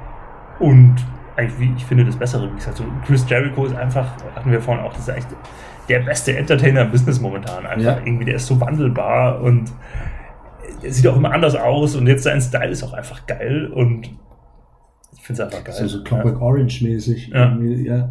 [0.61, 0.95] Und
[1.37, 2.49] eigentlich, wie ich finde, das Bessere.
[2.51, 4.07] Wie gesagt, so Chris Jericho ist einfach,
[4.37, 5.27] hatten wir vorhin auch, das ist echt
[5.89, 7.67] der beste Entertainer im Business momentan.
[7.67, 7.99] Einfach Ja.
[8.05, 9.73] irgendwie, der ist so wandelbar und
[10.83, 14.07] sieht auch immer anders aus und jetzt sein Style ist auch einfach geil und
[15.17, 15.75] ich finde es einfach geil.
[15.75, 16.39] So, so Clockwork.
[17.33, 17.45] Ja.
[17.53, 18.09] Irgendwie, Ja.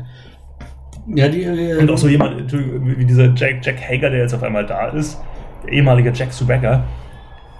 [1.08, 4.42] Ja, die, äh, Und auch so jemand, wie dieser Jack, Jack Hager, der jetzt auf
[4.44, 5.22] einmal da ist,
[5.64, 6.84] der ehemalige Jack Swagger.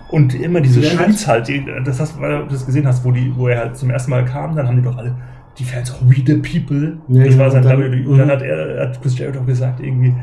[0.10, 1.50] Und immer diese Ja, Shoots halt,
[1.86, 4.24] das hast, weil du das gesehen hast, wo, die, wo er halt zum ersten Mal
[4.26, 5.16] kam, dann haben die doch alle,
[5.58, 6.98] die Fans auch We the People.
[7.08, 8.10] Ja, das genau, war sein und dann- WWE.
[8.10, 8.32] Und dann mhm.
[8.32, 10.14] hat er, hat Chris Jericho gesagt, irgendwie,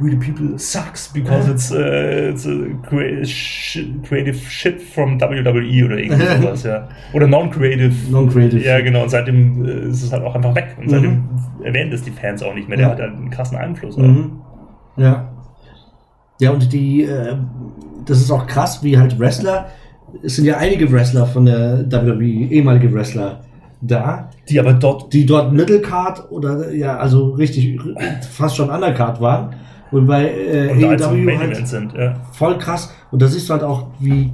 [0.00, 2.48] We the People sucks because it's, uh, it's
[4.02, 6.88] creative shit from WWE oder irgendwie sowas, ja.
[7.12, 7.92] Oder non-creative.
[8.10, 8.64] Non-creative.
[8.64, 9.02] Ja, genau.
[9.04, 10.74] Und seitdem äh, ist es halt auch einfach weg.
[10.80, 11.64] Und seitdem Mhm.
[11.64, 12.76] erwähnen das die Fans auch nicht mehr.
[12.78, 12.92] Der Ja.
[12.92, 13.96] hat halt einen krassen Einfluss.
[13.96, 14.40] Mhm.
[14.96, 15.28] Ja.
[16.40, 17.36] Ja, und die, äh,
[18.06, 19.66] das ist auch krass, wie halt Wrestler,
[20.22, 23.40] es sind ja einige Wrestler von der WWE, ehemalige Wrestler
[23.80, 27.78] da, Die aber dort die dort Middlecard oder ja, also richtig
[28.30, 29.54] fast schon Undercard waren.
[29.90, 31.92] Und bei äh, und AEW halt sind.
[31.92, 32.14] Ja.
[32.32, 32.92] voll krass.
[33.10, 34.32] Und da siehst du halt auch, wie,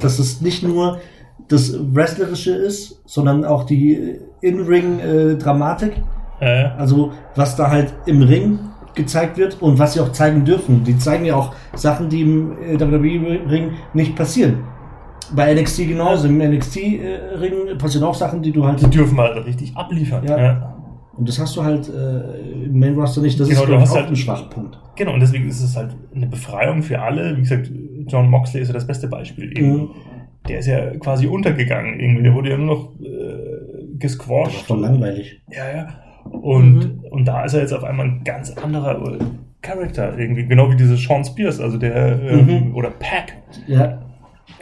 [0.00, 0.98] dass es nicht nur
[1.48, 5.92] das Wrestlerische ist, sondern auch die In-Ring-Dramatik.
[6.40, 8.58] Äh, Also was da halt im Ring
[8.96, 10.82] gezeigt wird und was sie auch zeigen dürfen.
[10.82, 14.64] Die zeigen ja auch Sachen, die im äh, WWE-Ring nicht passieren.
[15.34, 16.28] Bei NXT genauso.
[16.28, 18.80] Im NXT-Ring passieren auch Sachen, die du halt...
[18.80, 20.24] die dürfen halt richtig abliefern.
[20.26, 20.72] Ja.
[21.14, 23.38] Und das hast du halt äh, im Main Roster nicht.
[23.40, 24.78] Das Genau, ist du hast auch halt- ein Schwachpunkt.
[24.96, 27.36] Genau, und deswegen ist es halt eine Befreiung für alle.
[27.36, 27.70] Wie gesagt,
[28.06, 29.50] John Moxley ist ja das beste Beispiel.
[29.56, 29.82] Irgendwie.
[29.82, 29.90] Mhm.
[30.48, 31.98] Der ist ja quasi untergegangen.
[32.00, 32.22] Irgendwie.
[32.22, 34.62] Der wurde ja nur noch äh, gesquashed.
[34.66, 35.40] Voll langweilig.
[35.50, 35.88] Ja, ja.
[36.30, 39.18] Und, und da ist er jetzt auf einmal ein ganz anderer
[39.62, 40.46] Charakter irgendwie.
[40.46, 42.74] Genau wie diese Sean Spears, also der, ähm, Mhm.
[42.76, 43.32] oder Pack.
[43.66, 43.98] Ja.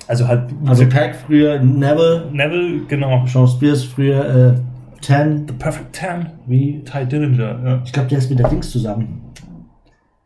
[0.07, 0.51] Also halt.
[0.67, 3.25] Also Pack früher Neville, Neville, genau.
[3.27, 4.55] Sean Spears früher äh,
[5.01, 6.27] Ten, The Perfect Ten.
[6.47, 6.83] wie...
[6.85, 7.81] Ty Dillinger, ja.
[7.85, 9.21] Ich glaube, der ist mit der Dings zusammen.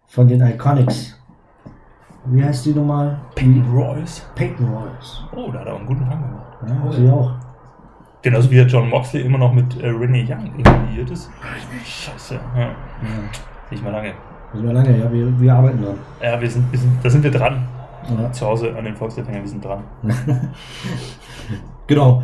[0.07, 1.17] Von den Iconics.
[2.27, 3.19] Wie heißt die nochmal?
[3.35, 4.25] Peyton Royce.
[4.37, 5.25] Peyton Royce.
[5.35, 6.57] Oh, da hat er auch einen guten Fang gemacht.
[6.69, 7.33] Ja, sie auch.
[8.23, 11.31] Genauso wie der John Moxley immer noch mit äh, Renee Young involviert ist.
[11.85, 12.35] Scheiße.
[12.57, 12.71] Ja.
[13.71, 14.13] Nicht mal lange.
[14.53, 15.95] Das war lange, ja, wir, wir arbeiten dran.
[16.23, 17.69] Ja, wir sind, wir sind, da sind wir dran.
[18.19, 18.33] Ja.
[18.33, 19.83] Zu Hause an den Volksempfängern, wir sind dran.
[21.87, 22.23] Genau.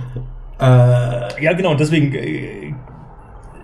[0.60, 2.74] Äh, Ja, genau, deswegen, äh,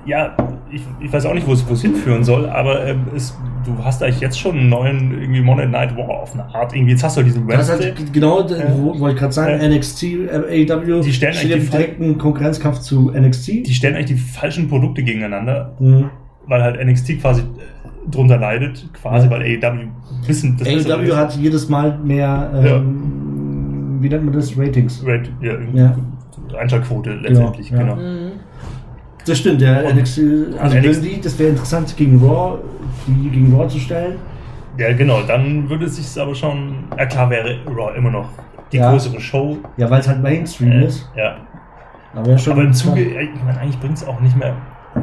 [0.06, 0.34] ja,
[0.70, 4.20] ich, ich weiß auch nicht, wo es hinführen soll, aber ähm, es, du hast eigentlich
[4.20, 6.74] jetzt schon einen neuen irgendwie Monday Night War auf eine Art.
[6.74, 7.94] Irgendwie, jetzt hast du diesen das Wednesday.
[7.96, 9.68] halt genau, äh, wo, wollte ich gerade sagen, Ja.
[9.68, 13.66] NXT, äh, AEW Die stellen eigentlich im die direkten Konkurrenzkampf zu NXT.
[13.66, 16.10] Die stellen eigentlich die falschen Produkte gegeneinander, Mhm.
[16.46, 19.30] weil halt NXT quasi äh, drunter leidet, quasi, Ja.
[19.32, 19.88] weil AEW
[20.26, 25.02] wissen, das Bessere AEW hat jedes Mal mehr, ähm, wie nennt man das, Ratings.
[25.06, 25.96] Rate, ja, Ja.
[26.58, 27.78] Einschaltquote letztendlich, ja.
[27.78, 27.96] genau.
[27.96, 28.29] Mhm.
[29.26, 32.58] Das stimmt, der Und- NXT, also und wenn NXT die, das wäre interessant gegen Raw,
[33.06, 34.16] die gegen Raw zu stellen.
[34.78, 38.28] Ja, genau, dann würde es sich aber schon, ja klar wäre Raw immer noch
[38.72, 38.90] die Ja.
[38.90, 39.58] größere Show.
[39.76, 41.10] Ja, weil es halt Mainstream Äh, ist.
[41.16, 41.36] ja.
[42.14, 42.54] Aber ja schon.
[42.54, 44.54] Aber im Zuge, ich meine, eigentlich bringt es auch nicht mehr,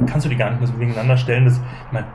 [0.07, 1.45] kannst du die gar nicht mehr so gegeneinander stellen.
[1.45, 2.05] Das, ich meine,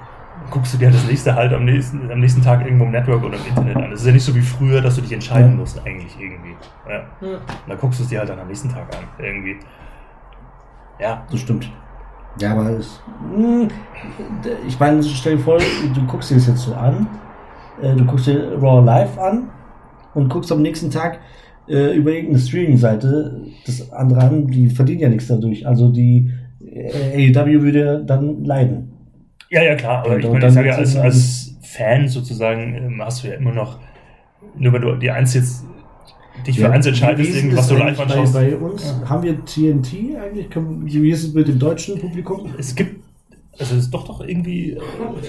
[0.51, 3.37] guckst du dir das nächste halt am nächsten, am nächsten Tag irgendwo im Network oder
[3.37, 3.91] im Internet an.
[3.91, 5.57] Das ist ja nicht so wie früher, dass du dich entscheiden Ja.
[5.57, 6.55] musst, eigentlich irgendwie.
[6.89, 6.95] Ja.
[6.95, 7.37] Ja.
[7.37, 9.57] Und dann guckst du es dir halt dann am nächsten Tag an, irgendwie.
[11.01, 11.71] Ja, Das stimmt.
[12.41, 13.01] Ja, aber es,
[13.37, 13.69] mh,
[14.67, 15.59] ich meine, stell dir vor,
[15.95, 17.07] du guckst dir das jetzt so an,
[17.81, 19.51] äh, du guckst dir Raw live an
[20.15, 21.21] und guckst am nächsten Tag
[21.69, 25.67] äh, über irgendeine Streaming-Seite das andere an, die verdienen ja nichts dadurch.
[25.67, 28.93] Also die äh, AEW würde dann leiden.
[29.51, 33.23] ja, ja klar, aber Und ich meine, ich sage als, als Fan sozusagen ähm, hast
[33.25, 33.79] du ja immer noch,
[34.57, 35.65] nur weil du die eins jetzt
[36.47, 38.33] dich für eins entscheidest, irgendwas das du live anschaust.
[38.35, 40.49] Bei, bei uns haben wir TNT eigentlich?
[41.03, 42.51] Wie ist es mit dem deutschen Publikum?
[42.59, 43.03] Es gibt,
[43.59, 44.79] also es ist doch doch irgendwie, äh,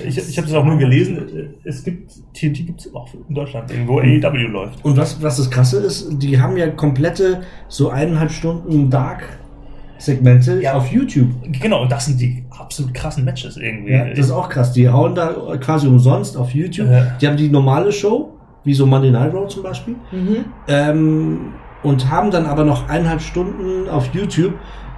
[0.07, 1.17] ich, ich habe das auch nur gelesen,
[1.63, 4.83] äh, es gibt, TNT gibt es auch in Deutschland, irgendwo AEW läuft.
[4.85, 10.73] Und was, was das Krasse ist, die haben ja komplette so eineinhalb Stunden Dark-Segmente Ja.
[10.75, 11.29] auf YouTube.
[11.61, 13.91] Genau, und das sind die absolut krassen Matches irgendwie.
[13.93, 14.71] Ja, das ist auch krass.
[14.73, 16.89] Die hauen da quasi umsonst auf YouTube.
[16.89, 17.17] Ja.
[17.21, 18.32] Die haben die normale Show,
[18.63, 19.95] wie so Monday Night Raw zum Beispiel.
[20.11, 20.45] Mhm.
[20.67, 21.39] Ähm,
[21.83, 24.53] und haben dann aber noch eineinhalb Stunden auf YouTube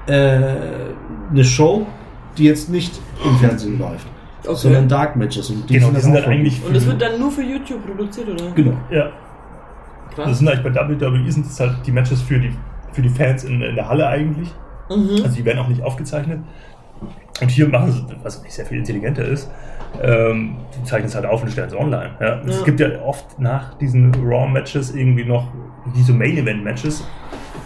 [0.08, 0.40] äh,
[1.32, 1.86] eine Show,
[2.38, 4.08] die jetzt nicht im Fernsehen läuft,
[4.44, 4.56] Okay.
[4.56, 5.50] sondern Dark Matches.
[5.50, 6.64] Und genau, die sind dann eigentlich.
[6.64, 8.52] Und das wird dann nur für YouTube produziert, oder?
[8.54, 8.74] Genau.
[8.92, 9.10] ja,
[10.14, 10.28] Krass.
[10.30, 12.52] das sind eigentlich bei WWE sind das halt die Matches für die,
[12.92, 14.50] für die Fans in, in der Halle eigentlich.
[14.90, 15.24] Mhm.
[15.24, 16.40] Also die werden auch nicht aufgezeichnet.
[17.42, 19.50] Und hier machen sie, was nicht sehr viel intelligenter ist,
[20.02, 22.12] ähm, die zeichnen es halt auf und stellen es online.
[22.20, 22.42] Ja.
[22.48, 25.48] Es gibt ja oft nach diesen Raw-Matches irgendwie noch
[25.96, 27.04] diese Main-Event-Matches,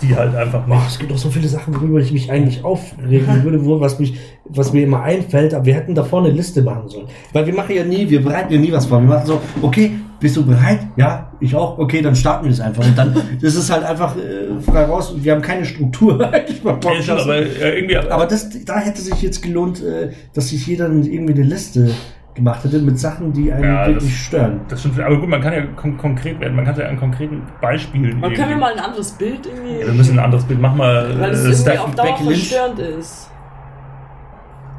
[0.02, 0.88] die halt einfach Boah, nicht.
[0.88, 4.20] es gibt auch so viele Sachen, worüber ich mich eigentlich aufregen würde, wo, was, mich,
[4.46, 7.08] was mir immer einfällt, aber wir hätten davor eine Liste machen sollen.
[7.34, 9.00] Weil wir machen ja nie, wir bereiten ja nie was vor.
[9.00, 10.80] Wir machen so, okay, bist du bereit?
[10.98, 11.78] Ja, ich auch.
[11.78, 12.84] Okay, dann starten wir das einfach.
[12.86, 15.14] Und dann, das ist halt einfach äh, frei raus.
[15.18, 16.64] Wir haben keine Struktur eigentlich
[17.08, 17.98] Ja, aber äh, irgendwie.
[17.98, 21.92] Aber das, da hätte sich jetzt gelohnt, äh, dass sich jeder dann irgendwie eine Liste
[22.36, 24.62] gemacht hätte mit Sachen, die einen Ja, wirklich das- stören.
[24.70, 25.00] das stimmt.
[25.00, 26.56] Aber gut, man kann ja kon konkret werden.
[26.56, 28.24] Man kann ja an konkreten Beispielen.
[28.24, 29.80] Aber können wir mal ein anderes Bild irgendwie.
[29.82, 30.60] Ja, wir müssen ein anderes Bild.
[30.62, 31.20] Mach mal.
[31.20, 33.30] weil es äh, irgendwie Steph- auf Dauer verstörend ist.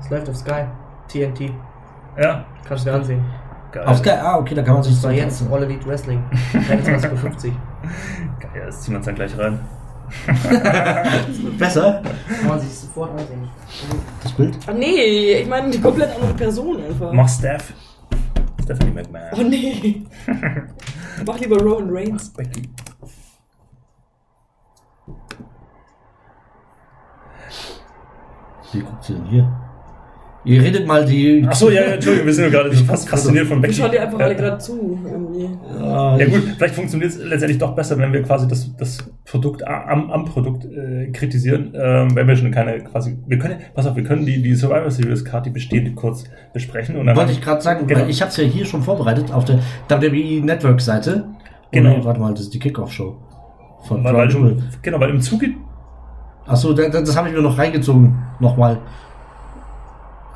[0.03, 0.63] Es läuft auf Sky.
[1.09, 1.51] TNT.
[2.21, 3.21] Ja, Kannst du dir ansehen.
[3.73, 3.85] Geil.
[3.87, 6.23] Auf Sky, ah, okay, da kann man sich Das war jetzt All Elite Wrestling.
[6.53, 7.53] 23.50 Uhr.
[8.41, 9.59] Geil, das ziehen wir uns dann gleich rein.
[11.59, 12.03] Besser,
[12.41, 13.49] Kann man sich sofort ansehen.
[14.23, 14.59] das Bild.
[14.67, 17.13] Ach nee, ich meine die komplett andere Person einfach.
[17.13, 17.73] Mach Steph.
[18.65, 19.29] Stephanie McMahon.
[19.39, 20.03] Oh nee.
[21.27, 22.29] Mach lieber Rowan Reigns.
[22.31, 22.69] Becky.
[28.73, 29.60] Wie guckt sie denn hier?
[30.43, 31.45] Ihr redet mal die.
[31.47, 33.75] Achso, ja, ja, Entschuldigung, wir sind ja gerade fast fasziniert von Wir Becky.
[33.75, 34.25] schauen dir einfach Ja.
[34.25, 34.99] alle gerade zu.
[35.05, 35.51] Irgendwie.
[35.79, 39.67] Ja ich- gut, vielleicht funktioniert es letztendlich doch besser, wenn wir quasi das, das Produkt
[39.67, 43.97] am, am Produkt äh, kritisieren, ähm, wenn wir schon keine quasi, wir können, pass auf,
[43.97, 46.25] wir können die, die Survivor Series Card, die bestehende, kurz
[46.55, 48.01] besprechen und dann Wollte ich gerade sagen, Genau.
[48.01, 49.59] weil ich habe es ja hier schon vorbereitet auf der
[49.91, 51.25] WWE Network Seite.
[51.71, 51.99] Genau.
[51.99, 53.15] Nee, warte mal, das ist die Kickoff-Show.
[53.87, 55.49] Von weil, weil genau, weil im Zuge,
[56.47, 58.17] Achso, da, da, das habe ich mir noch reingezogen.
[58.41, 58.79] Nochmal.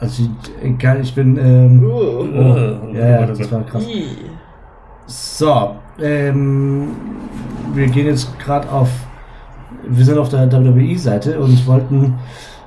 [0.00, 0.24] Also,
[0.62, 1.36] egal, ich bin.
[1.36, 1.88] Ähm, Uh.
[1.88, 3.84] oh, ja, ja, das war krass.
[5.06, 6.88] So, ähm,
[7.74, 8.88] wir gehen jetzt gerade auf.
[9.86, 12.14] Wir sind auf der WWE-Seite und wollten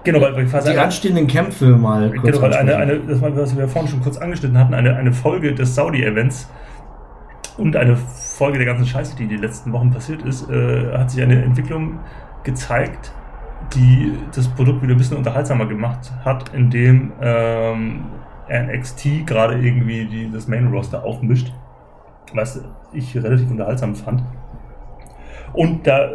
[0.04, 3.36] genau, weil wir quasi die anstehenden Kämpfe mal kurz Genau, weil eine, eine, das war,
[3.36, 6.48] was wir vorhin schon kurz angeschnitten hatten, eine, eine Folge des Saudi-Events
[7.58, 11.24] und eine Folge der ganzen Scheiße, die die letzten Wochen passiert ist, äh, hat sich
[11.24, 12.00] eine Entwicklung
[12.44, 13.12] gezeigt,
[13.74, 18.05] die das Produkt wieder ein bisschen unterhaltsamer gemacht hat, indem ähm,
[18.49, 21.51] NXT gerade irgendwie die, das Main-Roster aufmischt,
[22.34, 22.61] was
[22.93, 24.24] ich relativ unterhaltsam fand.
[25.53, 26.11] Und da äh,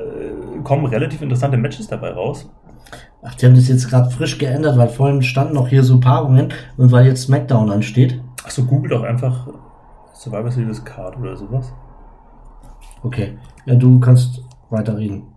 [0.63, 2.51] kommen relativ interessante Matches dabei raus.
[3.23, 6.53] Ach, die haben das jetzt gerade frisch geändert, weil vorhin standen noch hier so Paarungen
[6.77, 8.21] und weil jetzt SmackDown ansteht.
[8.45, 9.49] Achso, google doch einfach
[10.13, 11.73] Survivor Series Card oder sowas.
[13.03, 15.32] Okay, ja, du kannst weiterreden.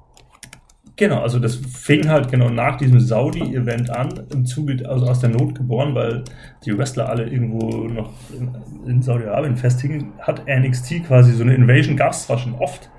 [0.98, 5.30] Genau, also das fing halt genau nach diesem Saudi-Event an, im Zuge, also aus der
[5.30, 6.24] Not geboren, weil
[6.64, 8.50] die Wrestler alle irgendwo noch in,
[8.89, 12.89] in Saudi-Arabien festhingen, hat NXT quasi so eine Invasion, gab es zwar schon oft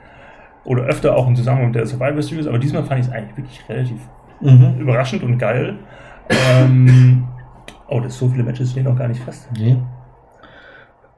[0.64, 3.36] oder öfter auch im Zusammenhang mit der Survivor Series, aber diesmal fand ich es eigentlich
[3.38, 3.98] wirklich relativ
[4.42, 4.74] Mhm.
[4.78, 5.76] überraschend und geil.
[6.28, 7.24] ähm,
[7.88, 9.48] oh, das so viele Matches stehen noch gar nicht fest.
[9.56, 9.78] Nee.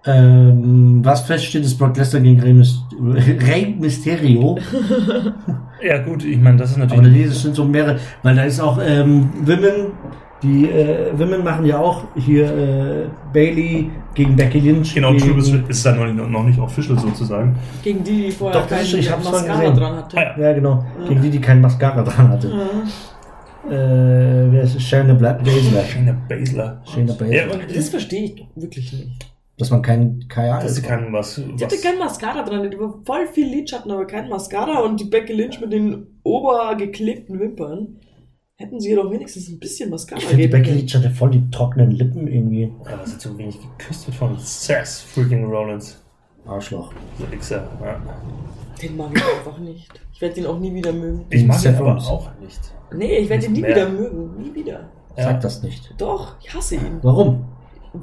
[0.06, 4.58] Ähm, was feststeht, ist Brock Lesnar gegen Rey, Myst Rey Mysterio.
[5.80, 7.12] Ja gut, ich meine, das ist Aber natürlich...
[7.12, 9.92] nee, das sind so mehrere, weil da ist auch ähm, Women,
[10.42, 14.92] die äh, Women machen ja auch hier äh, Bailey gegen Becky Lynch.
[14.94, 17.54] Genau, gegen, True ist, ist dann noch nicht, noch nicht official sozusagen.
[17.84, 19.76] Gegen die, die vorher Doch, keinen ich hab's vorhin Mascara gesehen.
[19.76, 20.16] dran hatte.
[20.18, 20.48] Ah, ja.
[20.48, 20.84] Ja, genau.
[21.06, 22.48] Gegen die, die kein Mascara dran hatte.
[22.48, 23.70] Ja.
[23.70, 25.84] Äh, wer ist Shayna Black Baszler.
[25.84, 26.82] Shayna Baszler.
[26.92, 27.32] Shayna Baszler.
[27.32, 29.26] Ja, und Das verstehe ich doch wirklich nicht.
[29.58, 31.34] Dass man kein Kajal Das kann was.
[31.34, 35.00] Die hatte was kein Mascara dran, die war voll viel Lidschatten, aber kein Mascara und
[35.00, 37.98] die Becky Lynch mit den obergeklebten Wimpern.
[38.54, 41.30] Hätten sie ihr doch wenigstens ein bisschen Mascara ich finde, die Becky Lynch hatte voll
[41.30, 42.72] die trockenen Lippen irgendwie.
[42.84, 46.00] ja, was hat so wenig geküsst wird von Seth freaking Rollins.
[46.46, 46.92] Arschloch.
[47.20, 47.68] Der Wichser.
[47.82, 48.00] Ja.
[48.80, 49.90] Den mag ich einfach nicht.
[50.12, 51.26] Ich werde ihn auch nie wieder mögen.
[51.30, 52.60] Ich mag ihn aber auch nicht.
[52.92, 53.70] Nee, ich werde ihn nie Mehr.
[53.70, 54.42] wieder mögen.
[54.42, 54.88] Nie wieder.
[55.16, 55.24] Ja.
[55.24, 55.94] Sag das nicht.
[55.98, 56.98] Doch, ich hasse ihn.
[57.02, 57.44] Warum?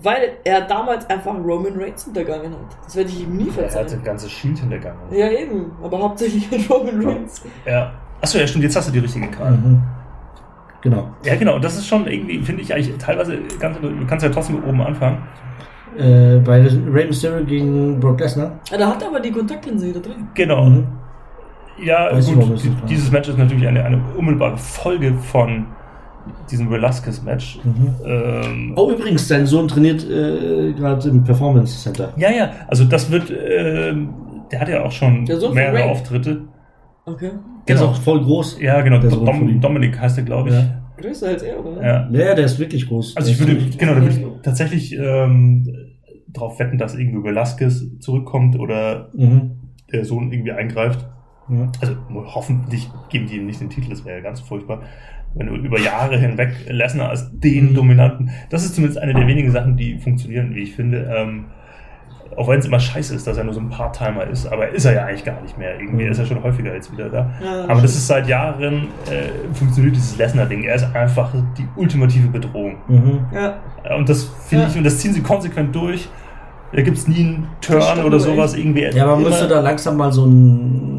[0.04, 2.78] Weil er damals einfach Roman Reigns hintergangen hat.
[2.86, 4.04] Das werde ich ihm nie Er hat das verzeihen.
[4.04, 5.00] ganze Shield hintergangen.
[5.12, 5.72] Ja, eben.
[5.84, 7.42] Aber hauptsächlich mit Roman Reigns.
[7.66, 7.92] Ja.
[8.22, 9.54] Achso, ja, stimmt, jetzt hast du die richtige Karte.
[9.58, 9.82] Mhm.
[10.82, 11.10] Genau.
[11.24, 14.32] Ja, genau, und das ist schon irgendwie, finde ich eigentlich teilweise ganz, du kannst ja
[14.32, 15.18] trotzdem oben anfangen.
[15.98, 18.52] Äh, bei Rey Mysterio gegen Brock Lesnar.
[18.70, 20.28] Ja, da hat er aber die Kontaktlinse wieder drin.
[20.36, 20.66] Genau.
[20.66, 20.88] Mhm.
[21.84, 25.66] Ja, Weiß gut, nicht dieses Match ist natürlich eine, eine unmittelbare Folge von
[26.52, 27.60] diesem Velasquez-Match.
[27.64, 27.96] Mhm.
[28.06, 32.14] Ähm, Oh, übrigens, dein Sohn trainiert äh, gerade im Performance Center.
[32.18, 34.10] Ja, ja, also das wird, ähm,
[34.52, 35.24] der hat ja auch schon
[35.54, 35.86] mehrere.
[35.86, 36.42] Auftritte.
[37.06, 37.32] Okay.
[37.68, 37.92] Der Genau.
[37.92, 38.60] ist auch voll groß.
[38.62, 39.60] Ja, genau, Dom.
[39.62, 40.56] Dominik heißt er, glaube ich.
[40.56, 40.82] Ja.
[40.98, 41.82] Größer als er, oder?
[41.86, 42.10] Ja.
[42.12, 43.18] Ja, der ist wirklich groß.
[43.18, 45.68] Also ich würde, genau, da würde ich tatsächlich ähm,
[46.30, 49.52] darauf wetten, dass irgendwie Velasquez zurückkommt oder Mhm.
[49.92, 51.06] der Sohn irgendwie eingreift.
[51.50, 51.72] Ja.
[51.82, 51.94] Also
[52.34, 54.82] hoffentlich geben die ihm nicht den Titel, das wäre ja ganz furchtbar.
[55.36, 57.76] Wenn du über Jahre hinweg Lesnar als den Mhm.
[57.76, 61.14] Dominanten, das ist zumindest eine der wenigen Sachen, die funktionieren, wie ich finde.
[61.16, 61.46] Ähm,
[62.38, 64.84] auch wenn es immer scheiße ist, dass er nur so ein Part-Timer ist, aber ist
[64.86, 65.80] er ja eigentlich gar nicht mehr.
[65.80, 66.12] Irgendwie Mhm.
[66.12, 67.30] ist er schon häufiger jetzt wieder da.
[67.44, 70.64] Ja, aber das ist seit Jahren, äh, funktioniert dieses Lesnar-Ding.
[70.64, 72.76] Er ist einfach die ultimative Bedrohung.
[72.88, 73.20] Mhm.
[73.34, 73.56] Ja.
[73.96, 74.70] Und das finde Ja.
[74.72, 76.10] ich, und das ziehen sie konsequent durch.
[76.74, 78.84] Da gibt es nie einen Das Turn oder sowas irgendwie.
[78.94, 80.95] Ja, man müsste da langsam mal so ein,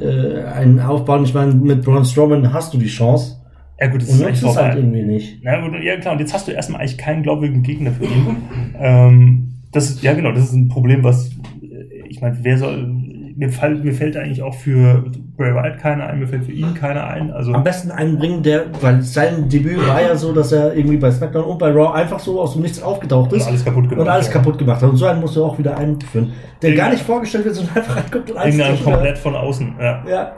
[0.00, 1.24] äh, einen aufbauen.
[1.24, 3.36] Ich meine, mit Braun Strowman hast du die Chance
[3.80, 5.40] Ja, gut, das und ist es halt irgendwie nicht.
[5.42, 8.36] Na gut, ja klar, und jetzt hast du erstmal eigentlich keinen glaubwürdigen Gegner für ihn.
[8.78, 11.30] ähm, das ist, ja genau, das ist ein Problem, was,
[11.62, 12.90] äh, ich meine, wer soll,
[13.36, 15.04] mir, fall, mir fällt eigentlich auch für
[15.36, 17.30] Bray Wyatt keiner ein, mir fällt für ihn keiner ein.
[17.30, 20.96] Also, Am besten einen bringen, der, weil sein Debüt war ja so, dass er irgendwie
[20.96, 23.88] bei SmackDown und bei Raw einfach so aus dem Nichts aufgetaucht und ist alles kaputt
[23.88, 24.00] gemacht.
[24.06, 24.32] und alles ja.
[24.32, 24.90] kaputt gemacht hat.
[24.90, 26.32] Und so einen musst du auch wieder einführen.
[26.60, 29.74] Der Irgendein- gar nicht vorgestellt wird, sondern einfach reinkommt und alles wieder- komplett von außen,
[29.80, 30.02] ja.
[30.08, 30.32] Ja.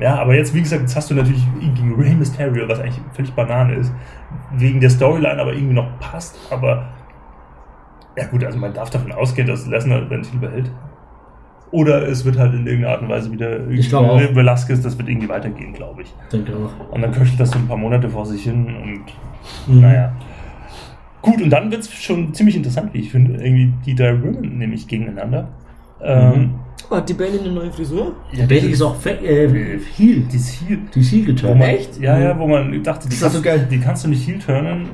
[0.00, 3.32] Ja, aber jetzt, wie gesagt, jetzt hast du natürlich gegen Rey Mysterio, was eigentlich völlig
[3.32, 3.92] Banane ist,
[4.56, 6.88] wegen der Storyline aber irgendwie noch passt, aber
[8.16, 10.70] ja gut, also man darf davon ausgehen, dass Lesnar den Titel behält.
[11.74, 13.90] Oder es wird halt in irgendeiner Art und Weise wieder Ich.
[13.92, 16.14] Velasquez, das wird irgendwie weitergehen, glaube ich.
[16.32, 16.94] Denke auch.
[16.94, 19.80] Und dann köchelt das so ein paar Monate vor sich hin und Mhm.
[19.80, 20.12] naja.
[21.20, 23.42] Gut, und dann wird es schon ziemlich interessant, wie ich finde.
[23.44, 25.48] Irgendwie die drei Women nämlich gegeneinander.
[26.02, 26.50] Ähm,
[26.90, 28.12] Oh, hat die Bailey eine neue Frisur?
[28.36, 29.48] Der Bailey ist auch fe- äh,
[29.96, 30.20] Heel.
[30.30, 30.78] die ist hier.
[30.94, 31.58] Die ist Heel geturnt.
[31.58, 31.98] man, Echt?
[31.98, 33.68] Ja, ja, wo man dachte, die, Ist das so kannst, geil?
[33.70, 34.86] die kannst du nicht heel turnen.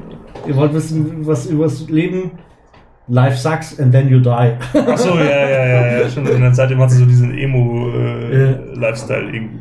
[0.47, 2.31] Ihr wollt wissen, was über das Leben?
[3.11, 4.57] Life sucks and then you die.
[4.87, 6.27] Achso, ja, ja, ja, ja, schon.
[6.27, 7.37] Und dann seitdem hat sie so diesen.
[7.37, 9.61] Emo-Lifestyle irgendwie.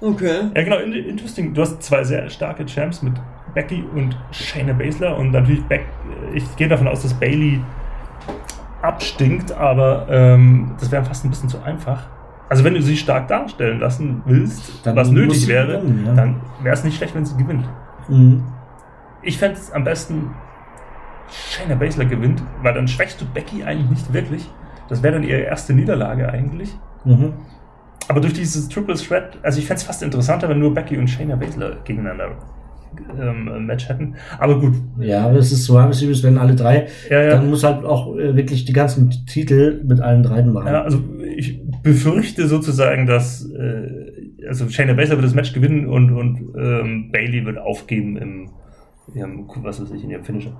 [0.00, 0.40] Okay.
[0.54, 1.54] Ja, genau, in- interesting.
[1.54, 3.14] Du hast zwei sehr starke Champs mit
[3.54, 5.84] Becky und Shayna Baszler und natürlich Beck.
[6.34, 7.60] Ich gehe davon aus, dass Bailey
[8.82, 12.04] abstinkt, aber ähm, das wäre fast ein bisschen zu einfach.
[12.48, 16.14] Also wenn du sie stark darstellen lassen willst, Dann was nötig wäre, gewinnen, ja.
[16.14, 17.64] dann wäre es nicht schlecht, wenn sie gewinnt.
[18.08, 18.42] Mhm.
[19.22, 20.30] Ich fände es am besten,
[21.50, 24.48] Shayna Baszler gewinnt, weil dann schwächst du Becky eigentlich nicht wirklich.
[24.88, 26.70] Das wäre dann ihre erste Niederlage eigentlich.
[27.04, 27.32] Mhm.
[28.08, 31.08] Aber durch dieses Triple Threat, also ich fände es fast interessanter, wenn nur Becky und
[31.08, 32.32] Shayna Baszler gegeneinander
[33.20, 34.16] ähm, ein Match hätten.
[34.38, 37.30] Aber gut, Ja, aber es ist Survivor Series, wenn alle drei, ja, ja.
[37.30, 40.66] dann muss halt auch äh, wirklich die ganzen Titel mit allen dreien machen.
[40.66, 40.98] ja also
[41.36, 47.10] ich befürchte sozusagen, dass äh, also Shayna Baszler wird das Match gewinnen und, und ähm,
[47.12, 48.50] Bailey wird aufgeben im,
[49.14, 50.52] ihrem, was weiß ich, in ihrem Finisher.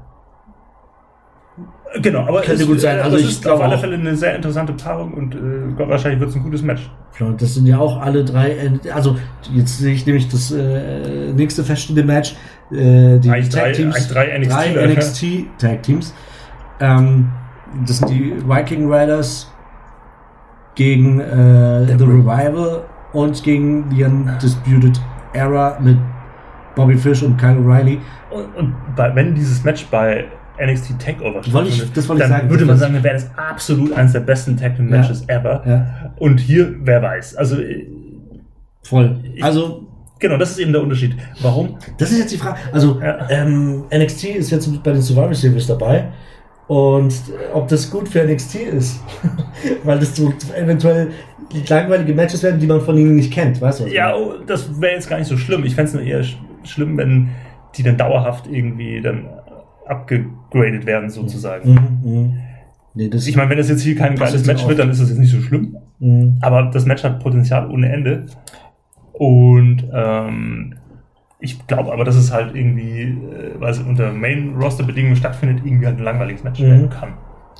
[2.03, 2.98] Genau, aber Könnte es, gut sein.
[2.98, 3.78] äh, Also es ich ist glaube auf alle.
[3.78, 5.38] Fälle eine sehr interessante Paarung und äh,
[5.88, 6.88] wahrscheinlich wird es ein gutes Match.
[7.16, 9.16] Klar, Das sind ja auch alle drei, äh, also
[9.53, 12.36] jetzt sehe ich nämlich das äh, nächste feststehende Match,
[12.70, 14.86] äh, die Eigentlich drei- eigentlich drei NXT drei.
[14.86, 15.24] NXT
[15.59, 16.14] Tag Teams.
[16.78, 17.28] Ähm,
[17.86, 19.53] das sind die Viking Riders
[20.76, 25.01] gegen äh, The Revival und gegen die Undisputed
[25.32, 25.98] Era mit
[26.76, 27.98] Bobby Fish und Kyle O'Reilly.
[28.30, 30.26] Und, und bei, wenn dieses Match bei
[30.64, 32.50] NXT Takeover Wollte ich- stattfindet, das wollte ich dann sagen.
[32.50, 35.62] würde man sagen, wäre das absolut eines der besten Tag Team Matches ever.
[35.66, 37.36] Ja, Und hier, wer weiß.
[37.36, 37.86] Also, äh,
[38.82, 39.18] voll.
[39.40, 39.86] Also
[40.18, 41.16] genau, das ist eben der Unterschied.
[41.42, 41.76] Warum?
[41.98, 42.58] Das ist jetzt die Frage.
[42.72, 43.28] Also, Ja.
[43.30, 46.08] ähm, NXT ist jetzt bei den Survivor Series dabei.
[46.66, 49.00] Und äh, ob das gut für NXT ist.
[49.84, 51.08] Weil das so eventuell
[51.68, 53.61] langweilige Matches werden, die man von ihnen nicht kennt.
[53.61, 53.86] Weißt du?
[53.86, 55.64] ich Ja, oh, das wäre jetzt gar nicht so schlimm.
[55.64, 57.30] Ich fände es nur eher sch schlimm, wenn
[57.76, 59.26] die dann dauerhaft irgendwie dann
[60.51, 61.70] abgegradet werden, sozusagen.
[62.03, 62.32] Mhm, mhm.
[62.94, 65.18] Nee, Ich meine, wenn das jetzt hier kein geiles Match wird, dann ist das jetzt
[65.18, 65.76] nicht so schlimm.
[66.01, 66.38] Mhm.
[66.40, 68.26] Aber das Match hat Potenzial ohne Ende.
[69.12, 70.74] Und ähm,
[71.38, 75.98] ich glaube aber, dass es halt irgendwie, äh, weil es unter Main-Roster-Bedingungen stattfindet, irgendwie halt
[75.98, 76.66] ein langweiliges Match Mhm.
[76.66, 77.12] werden kann.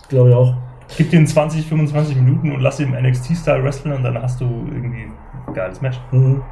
[0.09, 0.55] Glaube ich auch.
[0.97, 4.45] Gib den 20, 25 Minuten und lass ihn im NXT-Style wrestlen und dann hast du
[4.73, 5.05] irgendwie
[5.47, 6.01] ein geiles Match.
[6.11, 6.43] Mhm.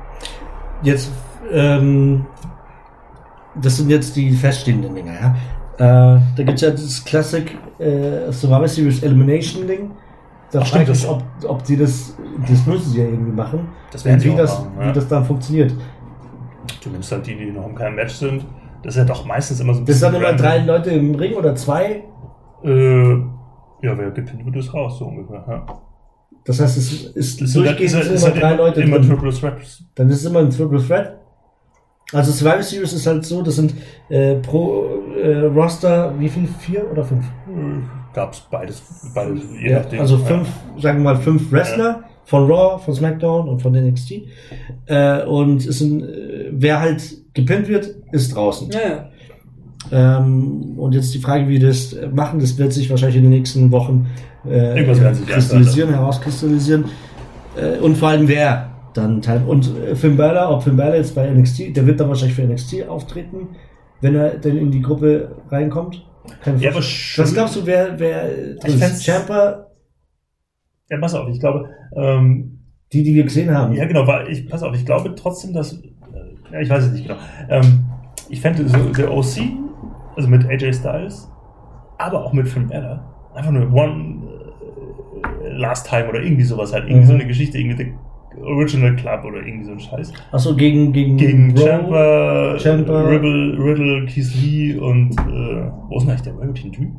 [0.84, 1.10] Jetzt,
[1.52, 2.26] ähm,
[3.60, 5.34] das sind jetzt die feststehenden Dinge, ja.
[5.78, 9.90] Äh, da gibt es ja das Classic äh, Survivor Series Elimination Ding.
[10.50, 12.16] Da frage ich ob, ob die das,
[12.48, 13.68] das müssen sie ja irgendwie machen.
[13.92, 14.88] Das werden sie wie das, machen, ja.
[14.88, 15.72] wie das dann funktioniert.
[16.82, 18.44] Du nimmst halt die, die noch im keinem Match sind.
[18.82, 21.14] Das ist ja doch meistens immer so ein Das sind dann immer drei Leute im
[21.14, 22.04] Ring oder zwei.
[22.64, 25.44] Äh, ja, wer gepinnt wird, ist raus, so ungefähr.
[25.48, 25.66] Ja.
[26.44, 29.08] Das heißt, es ist Das halt, durchgehend ist ist immer halt drei Leute immer drin.
[29.10, 29.82] Triple Threat.
[29.94, 31.18] Dann ist es immer ein Triple Threat.
[32.12, 33.74] Also Survivor Series ist halt so, das sind
[34.08, 34.86] äh, pro
[35.22, 36.48] äh, Roster, wie viel?
[36.60, 37.24] Vier oder fünf?
[38.14, 38.82] Gab es beides,
[39.14, 40.00] beides, je Ja, nachdem.
[40.00, 40.24] also Ja.
[40.24, 40.48] fünf,
[40.80, 44.22] sagen wir mal fünf Wrestler von Raw, von SmackDown und von NXT.
[44.86, 47.02] Äh, und es sind, äh, wer halt
[47.34, 48.70] gepinnt wird, ist draußen.
[48.70, 50.18] Ja, ja.
[50.18, 53.30] Ähm, und jetzt die Frage, wie das äh, machen, das wird sich wahrscheinlich in den
[53.32, 54.06] nächsten Wochen
[54.48, 54.82] äh,
[55.26, 56.86] kristallisieren, herauskristallisieren.
[57.56, 61.14] Äh, und vor allem wer dann teil und äh, Finn Balor, ob Finn Balor jetzt
[61.14, 63.48] bei NXT, der wird dann wahrscheinlich für NXT auftreten,
[64.00, 66.04] wenn er denn in die Gruppe reinkommt.
[66.42, 67.28] Keine Ja, aber Vorstellung.
[67.28, 69.04] Was glaubst du, wer, wer drin fänd's- ist?
[69.06, 69.66] Champa,
[70.90, 72.58] Ja, pass auf, ich glaube, ähm,
[72.92, 73.74] die, die wir gesehen haben.
[73.74, 75.88] ja genau, weil ich, pass auf, ich glaube trotzdem, dass, äh,
[76.52, 77.18] ja, ich weiß es nicht genau.
[77.48, 77.84] Ähm,
[78.30, 79.38] ich fände so der OC,
[80.16, 81.28] also mit AJ Styles,
[81.98, 84.22] aber auch mit Finn Balor, einfach nur One
[85.44, 87.06] äh, Last Time oder irgendwie sowas halt, irgendwie Mhm.
[87.08, 87.92] so eine Geschichte, irgendwie
[88.42, 90.12] Original Club oder irgendwie so ein Scheiß.
[90.32, 91.56] Achso, gegen, gegen, Gegen.
[91.56, 93.02] Champa, Ciampa.
[93.02, 96.96] Riddle, Riddle, Keith Lee und äh, wo ist denn eigentlich der Velveteen Dream?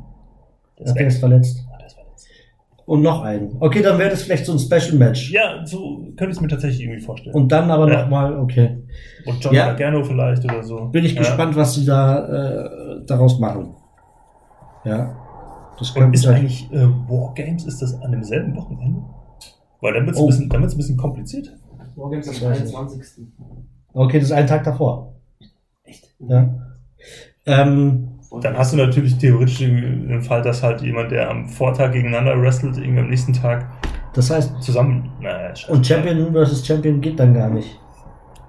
[0.79, 1.65] Der Ja, ist verletzt.
[1.71, 2.27] Ah, der ist verletzt.
[2.85, 3.57] Und noch einen.
[3.59, 5.31] Okay, dann wäre das vielleicht so ein Special Match.
[5.31, 7.35] Ja, so könnte ich es mir tatsächlich irgendwie vorstellen.
[7.35, 8.01] Und dann aber Ja.
[8.03, 8.79] nochmal, okay.
[9.25, 9.67] Und John Ja.
[9.67, 10.85] Gargano vielleicht oder so.
[10.85, 11.19] Bin ich Ja.
[11.19, 13.75] gespannt, was sie da äh, daraus machen.
[14.83, 15.15] Ja.
[15.77, 16.35] Das Und könnte ist sein.
[16.37, 19.01] eigentlich äh, Wargames, ist das an demselben Wochenende?
[19.81, 20.25] Weil dann wird es Oh.
[20.25, 21.53] ein, bisschen- ein bisschen kompliziert.
[21.95, 22.73] Morgens am Ich weiß nicht.
[22.75, 23.23] 23.
[23.93, 25.13] Okay, das ist ein Tag davor.
[25.83, 26.13] Echt?
[26.19, 26.49] Ja.
[27.45, 28.05] Ähm,
[28.41, 32.77] Dann hast du natürlich theoretisch den Fall, dass halt jemand, der am Vortag gegeneinander wrestelt,
[32.77, 33.67] irgendwie am nächsten Tag
[34.13, 35.09] das heißt, zusammen.
[35.21, 37.79] Naja, und Champion versus Champion geht dann gar nicht.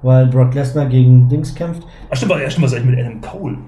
[0.03, 1.83] Weil Brock Lesnar gegen Dings kämpft.
[2.11, 3.59] Ach, stimmt, ja, stimmt, was eigentlich mit Adam Cole?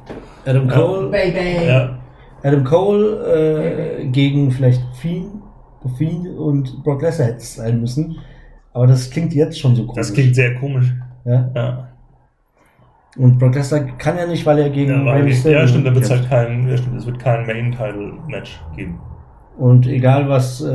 [0.47, 0.75] Adam Ja.
[0.75, 1.67] Cole, Baby!
[1.67, 1.99] Ja.
[2.43, 5.42] Adam Cole äh, gegen vielleicht Fiend,
[5.91, 8.17] Fiend und Brock Lesnar hätte es sein müssen.
[8.73, 9.97] Aber das klingt jetzt schon so komisch.
[9.97, 10.93] Das klingt sehr komisch.
[11.25, 11.51] Ja?
[11.55, 11.89] Ja,
[13.17, 15.95] Und Brock Lesnar kann ja nicht, weil er gegen ja, Rey Mysterio ja stimmt, dann
[15.95, 18.99] wird halt kein, ja, stimmt, es wird kein Main-Title-Match geben.
[19.59, 20.67] Und egal was, äh,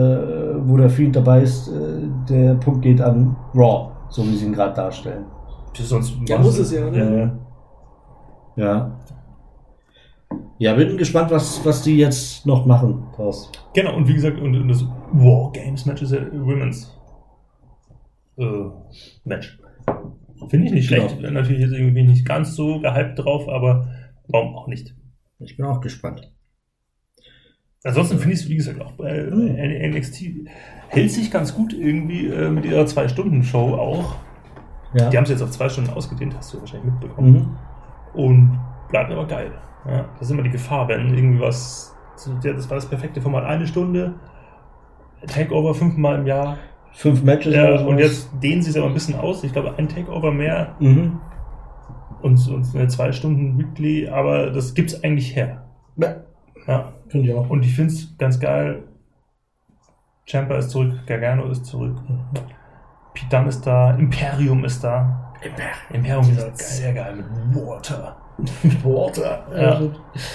[0.60, 1.72] wo der Fiend dabei ist, äh,
[2.30, 5.26] der Punkt geht an Raw, so wie sie ihn gerade darstellen.
[5.74, 6.97] Sonst Ja, muss es ja, oder?
[6.97, 7.32] Ja,
[8.55, 8.91] ja.
[10.58, 10.74] Ja.
[10.74, 13.51] Bin gespannt, was, was die jetzt noch machen draus.
[13.74, 16.95] Genau, und wie gesagt, und, und das War Games Match ist ja Women's
[18.38, 18.70] äh,
[19.24, 19.60] Match.
[20.49, 21.08] Finde ich nicht Genau.
[21.08, 21.22] schlecht.
[21.22, 23.88] Bin Natürlich jetzt irgendwie nicht ganz so gehypt drauf, aber
[24.28, 24.95] warum auch nicht?
[25.39, 26.32] Ich bin auch gespannt.
[27.84, 29.55] Ansonsten finde ich es, wie gesagt, auch bei Hm.
[29.55, 30.22] äh, NXT
[30.89, 34.16] hält sich ganz gut irgendwie äh, mit ihrer Zwei-Stunden-Show auch.
[34.93, 35.10] Ja.
[35.10, 37.32] Die haben es jetzt auf zwei Stunden ausgedehnt, hast du wahrscheinlich mitbekommen.
[37.34, 37.58] mhm.
[38.22, 39.51] Und bleibt aber geil.
[39.86, 41.93] Ja, das ist immer die Gefahr, wenn irgendwie was.
[42.16, 43.45] Das war das perfekte Format.
[43.45, 44.16] Eine Stunde,
[45.26, 46.57] Takeover fünfmal im Jahr.
[46.93, 49.43] Fünf Matches Ja, und jetzt dehnen sie es aber ein bisschen aus.
[49.43, 51.20] Ich glaube, ein Takeover mehr Mhm.
[52.22, 55.63] und, und eine zwei Stunden Weekly, aber das gibt's eigentlich her.
[55.97, 56.15] Ja,
[56.68, 56.93] Ja.
[57.07, 57.49] finde ich auch.
[57.49, 58.84] Und ich finde es ganz geil.
[60.26, 61.95] Champa ist zurück, Gargano ist zurück.
[63.13, 65.34] Pete Dunne ist da, Imperium ist da.
[65.93, 68.18] Imperium ist sehr geil mit Water.
[68.84, 69.43] Water.
[69.55, 69.82] Ja.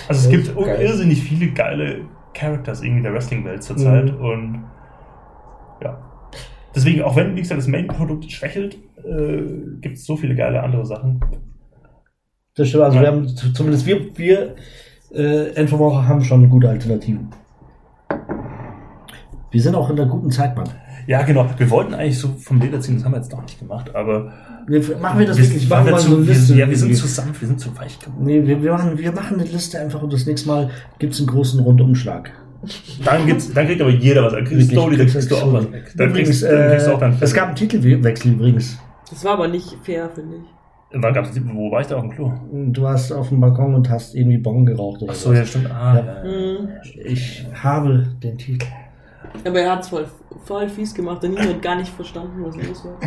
[0.09, 0.81] Also es gibt geil.
[0.81, 2.01] irrsinnig viele geile
[2.35, 4.25] Characters irgendwie der Wrestling-Welt zurzeit Mhm.
[4.25, 4.65] und
[5.83, 5.99] ja.
[6.75, 9.43] Deswegen, auch wenn, wie gesagt, das Main-Produkt schwächelt, äh,
[9.81, 11.21] gibt es so viele geile andere Sachen.
[12.55, 13.03] Das stimmt, also Ja.
[13.03, 14.55] wir haben zumindest wir, wir
[15.15, 17.29] äh, Endverbraucher haben schon gute Alternativen.
[19.51, 20.69] Wir sind auch in der guten Zeit, Mann.
[21.07, 21.47] Ja, genau.
[21.57, 24.33] Wir wollten eigentlich so vom Leder ziehen, das haben wir jetzt noch nicht gemacht, aber
[24.67, 25.69] Wir, machen wir das wir, wirklich?
[25.69, 26.55] Machen wir wir zu, so eine wir, Liste.
[26.55, 28.25] ja, wir sind zu sanft, wir sind zu weich geworden.
[28.25, 31.19] Nee, wir, wir, machen, wir machen eine Liste einfach und das nächste Mal gibt es
[31.21, 32.31] einen großen Rundumschlag.
[33.05, 34.35] Dann, gibt's, dann kriegt aber jeder was.
[34.35, 35.93] Dann kriegst du Slowly, dann kriegst du auch was weg.
[35.97, 38.79] Dann Übrigens, kriegst, dann kriegst du auch dann äh, es gab einen Titelwechsel übrigens.
[39.11, 40.43] Das war aber nicht fair, finde ich.
[41.03, 42.33] Wann gab's, wo war ich da auf dem Klo?
[42.53, 45.49] Du warst auf dem Balkon und hast irgendwie Bon geraucht oder Ach so, ja, was.
[45.49, 45.71] stimmt.
[45.73, 46.05] Ah, Ja.
[46.05, 46.23] ja.
[46.25, 46.69] Mhm.
[47.05, 48.67] Ich habe den Titel.
[49.45, 50.07] Aber er hat es voll,
[50.45, 51.23] voll fies gemacht.
[51.23, 52.99] Der Nino hat gar nicht verstanden, was los war.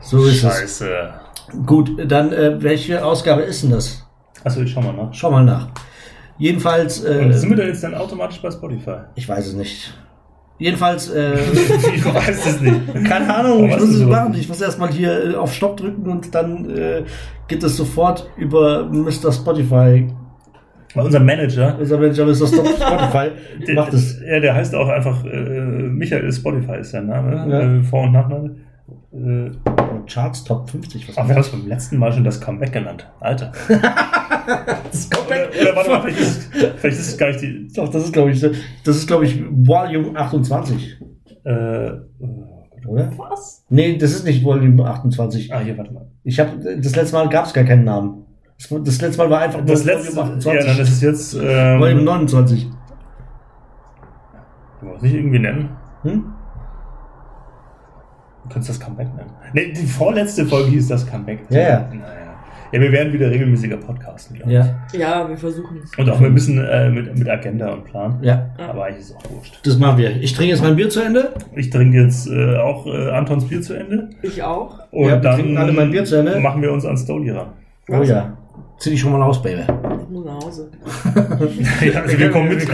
[0.00, 0.90] So ist Scheiße.
[0.90, 1.66] es.
[1.66, 4.06] Gut, dann äh, welche Ausgabe ist denn das?
[4.44, 5.12] Achso, ich schau mal nach.
[5.12, 5.68] Schau mal nach.
[6.38, 8.96] Jedenfalls, Und äh, sind wir da jetzt dann automatisch bei Spotify?
[9.14, 9.92] ich weiß es nicht.
[10.58, 11.34] Jedenfalls, äh,
[11.94, 13.04] Ich weiß es nicht.
[13.04, 14.34] keine Ahnung, ich muss es machen.
[14.34, 17.04] Ich muss erstmal hier äh, auf Stopp drücken und dann äh,
[17.48, 19.32] geht es sofort über Mr.
[19.32, 20.08] Spotify.
[20.94, 22.34] Unser Manager, Unser Manager Mr.
[22.34, 23.28] Stop- Spotify
[23.66, 24.20] der, macht es.
[24.20, 25.28] Ja, der heißt auch einfach äh,
[25.88, 27.60] Michael Spotify ist sein Name, Ja.
[27.78, 28.56] äh, Vor- und Nachname.
[29.12, 29.50] Äh,
[30.06, 31.08] Charts Top 50.
[31.08, 33.08] Was ach, wir haben es beim letzten Mal schon das Comeback genannt.
[33.20, 33.52] Alter.
[33.68, 37.68] das Oder, oder warte mal, vielleicht ist, vielleicht ist es gar nicht die.
[37.74, 40.96] Doch, das ist, glaube ich, das ist, glaube ich, Volume 28.
[41.44, 41.52] Äh,
[42.86, 43.12] Oder?
[43.16, 43.64] Was?
[43.68, 45.52] Nee, das ist nicht Volume 28.
[45.54, 46.06] ah, hier, warte mal.
[46.24, 48.24] Ich habe das letzte Mal gab es gar keinen Namen.
[48.68, 50.16] Das, letzte Mal war einfach nur Das letzte.
[50.16, 51.34] Ja, dann ist es jetzt.
[51.34, 52.68] Ähm, Volume 29.
[54.80, 55.70] Du musst nicht irgendwie nennen.
[56.02, 56.24] Hm?
[58.44, 59.30] Du kannst das Comeback nennen.
[59.52, 61.40] Nee, die vorletzte Folge hieß das Comeback.
[61.50, 61.88] Ja, ja.
[61.92, 62.16] Naja.
[62.72, 64.58] Ja, wir werden wieder regelmäßiger podcasten, glaube ich.
[64.58, 65.90] Ja, Ja, wir versuchen es.
[65.98, 68.18] Und auch ein bisschen äh, mit, mit Agenda und Plan.
[68.22, 68.46] ja.
[68.58, 69.58] Aber eigentlich ist es auch wurscht.
[69.64, 70.10] Das machen wir.
[70.22, 71.34] Ich trinke jetzt mein Bier zu Ende.
[71.56, 74.10] Ich trinke jetzt äh, auch äh, Antons Bier zu Ende.
[74.22, 74.78] Ich auch.
[74.92, 76.38] Und Ja, wir dann trinken alle mein Bier zu Ende.
[76.38, 77.48] machen wir uns an Stoli ran.
[77.88, 78.36] Oh ja.
[78.78, 79.62] Zieh dich schon mal aus, Baby.
[80.02, 80.70] Ich muss nach Hause.
[81.92, 82.66] ja, also wir kommen mit.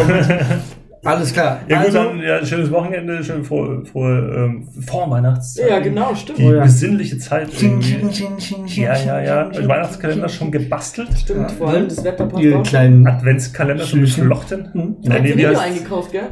[1.05, 1.61] Alles klar.
[1.69, 5.71] Ja, gut, also, dann ja, schönes Wochenende, schön frohe, frohe ähm, Vorweihnachtszeit.
[5.71, 6.39] Ja, genau, stimmt.
[6.39, 6.63] Die Oh ja.
[6.65, 7.49] besinnliche Zeit.
[7.51, 7.93] Ching, irgendwie.
[7.93, 9.43] ching, ching, ching, ching, Ja, ja, ja.
[9.45, 11.09] ching, ching, Weihnachtskalender ching, schon gebastelt.
[11.17, 12.63] Stimmt, vor allem das Wetter passt Ihr auch.
[12.65, 13.07] kleinen.
[13.07, 14.23] Adventskalender schon Süßen.
[14.25, 14.73] geflochten.
[14.73, 14.97] Hm.
[15.03, 16.29] Ja, nee, Video eingekauft, gell?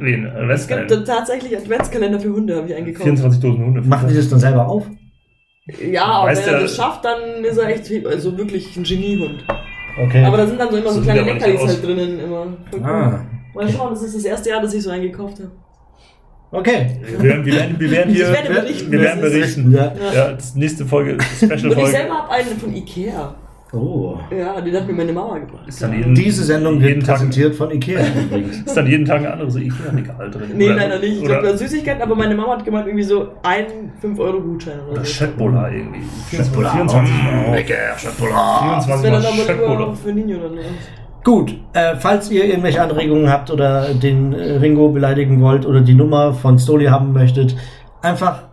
[0.00, 0.24] Wen?
[0.26, 1.04] Es gibt Adventskalender.
[1.04, 3.02] tatsächlich Adventskalender für Hunde, habe ich eingekauft.
[3.04, 3.80] 24 Dosen Hunde.
[3.82, 4.86] Machen die das dann selber auf?
[5.90, 9.44] Ja, aber Weißt wenn er das schafft, dann ist er echt also wirklich ein Geniehund.
[10.02, 10.24] Okay.
[10.24, 12.42] Aber da sind dann so immer so So kleine er Leckerlis halt drinnen immer.
[12.70, 12.84] Voll cool.
[12.84, 13.26] ah.
[13.54, 15.50] Mal schauen, das ist das erste Jahr, dass ich so einen gekauft habe.
[16.50, 16.98] Okay.
[17.02, 18.32] Wir werden, wir werden, wir werden Ich hier.
[18.32, 18.92] werde berichten.
[18.92, 19.72] wir werden berichten.
[19.72, 19.92] Ja.
[20.14, 21.90] Ja, das nächste Folge, Special Und ich Folge.
[21.90, 23.34] selber habe einen von Ikea.
[23.70, 24.16] Oh.
[24.34, 25.68] Ja, den hat mir meine Mama gebracht.
[25.68, 28.60] Ist dann jeden, Diese Sendung jeden wird Tag, präsentiert von Ikea übrigens.
[28.60, 30.50] ist dann jeden Tag eine andere so Ikea-Regal drin.
[30.54, 31.18] Nee, Oder- leider nicht.
[31.18, 33.66] Ich Oder, glaube, Süßigkeiten, aber meine Mama hat gemeint, irgendwie so ein
[34.02, 35.12] 5-Euro-Gutschein oder oder so.
[35.12, 36.00] Schöttbuller irgendwie.
[36.30, 36.70] 24 Schöttbuller.
[36.70, 38.58] 24 Mm, lecker, Schöttbuller.
[38.60, 39.78] 24 Das wäre Mal dann aber Schöttbuller.
[39.80, 40.54] lieber für Nino dann.
[40.54, 40.60] ne?
[41.24, 45.92] Gut, äh, falls ihr irgendwelche Anregungen habt oder den äh, Ringo beleidigen wollt oder die
[45.94, 47.54] Nummer von Stoli haben möchtet,
[48.00, 48.44] einfach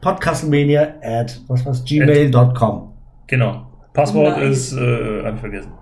[0.00, 2.92] podcastmania at was was gmail.com.
[3.28, 3.65] Genau.
[3.96, 4.50] Passwort Nein.
[4.52, 5.72] ist, äh, hab ich vergessen.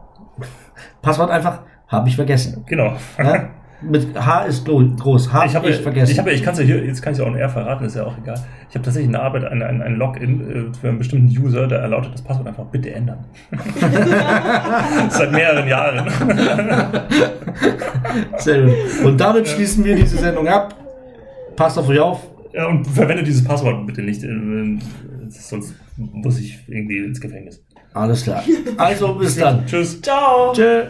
[1.03, 2.65] Passwort einfach habe ich vergessen.
[2.67, 2.95] Genau.
[3.19, 3.51] Ja?
[3.83, 5.31] Mit H ist gro- groß.
[5.33, 6.13] H Ich habe, ich vergessen.
[6.13, 7.85] ich habe, ich kann es ja hier, jetzt kann ich es auch in R verraten,
[7.85, 8.37] ist ja auch egal.
[8.71, 11.67] Ich habe tatsächlich in der Arbeit ein, ein, ein Login äh, für einen bestimmten User,
[11.67, 13.27] der lautet das Passwort einfach bitte ändern.
[15.11, 16.09] Seit mehreren Jahren.
[18.39, 18.75] Sehr gut.
[19.05, 20.75] Und damit schließen wir diese Sendung ab.
[21.57, 22.21] Passt auf euch auf.
[22.53, 24.79] Ja, und verwende dieses Passwort bitte nicht, äh,
[25.29, 27.65] sonst muss ich irgendwie ins Gefängnis.
[27.95, 28.43] Alles klar.
[28.77, 29.65] Also bis dann.
[29.67, 30.03] Tschüss.
[30.03, 30.53] Ciao!
[30.53, 30.85] Tschö.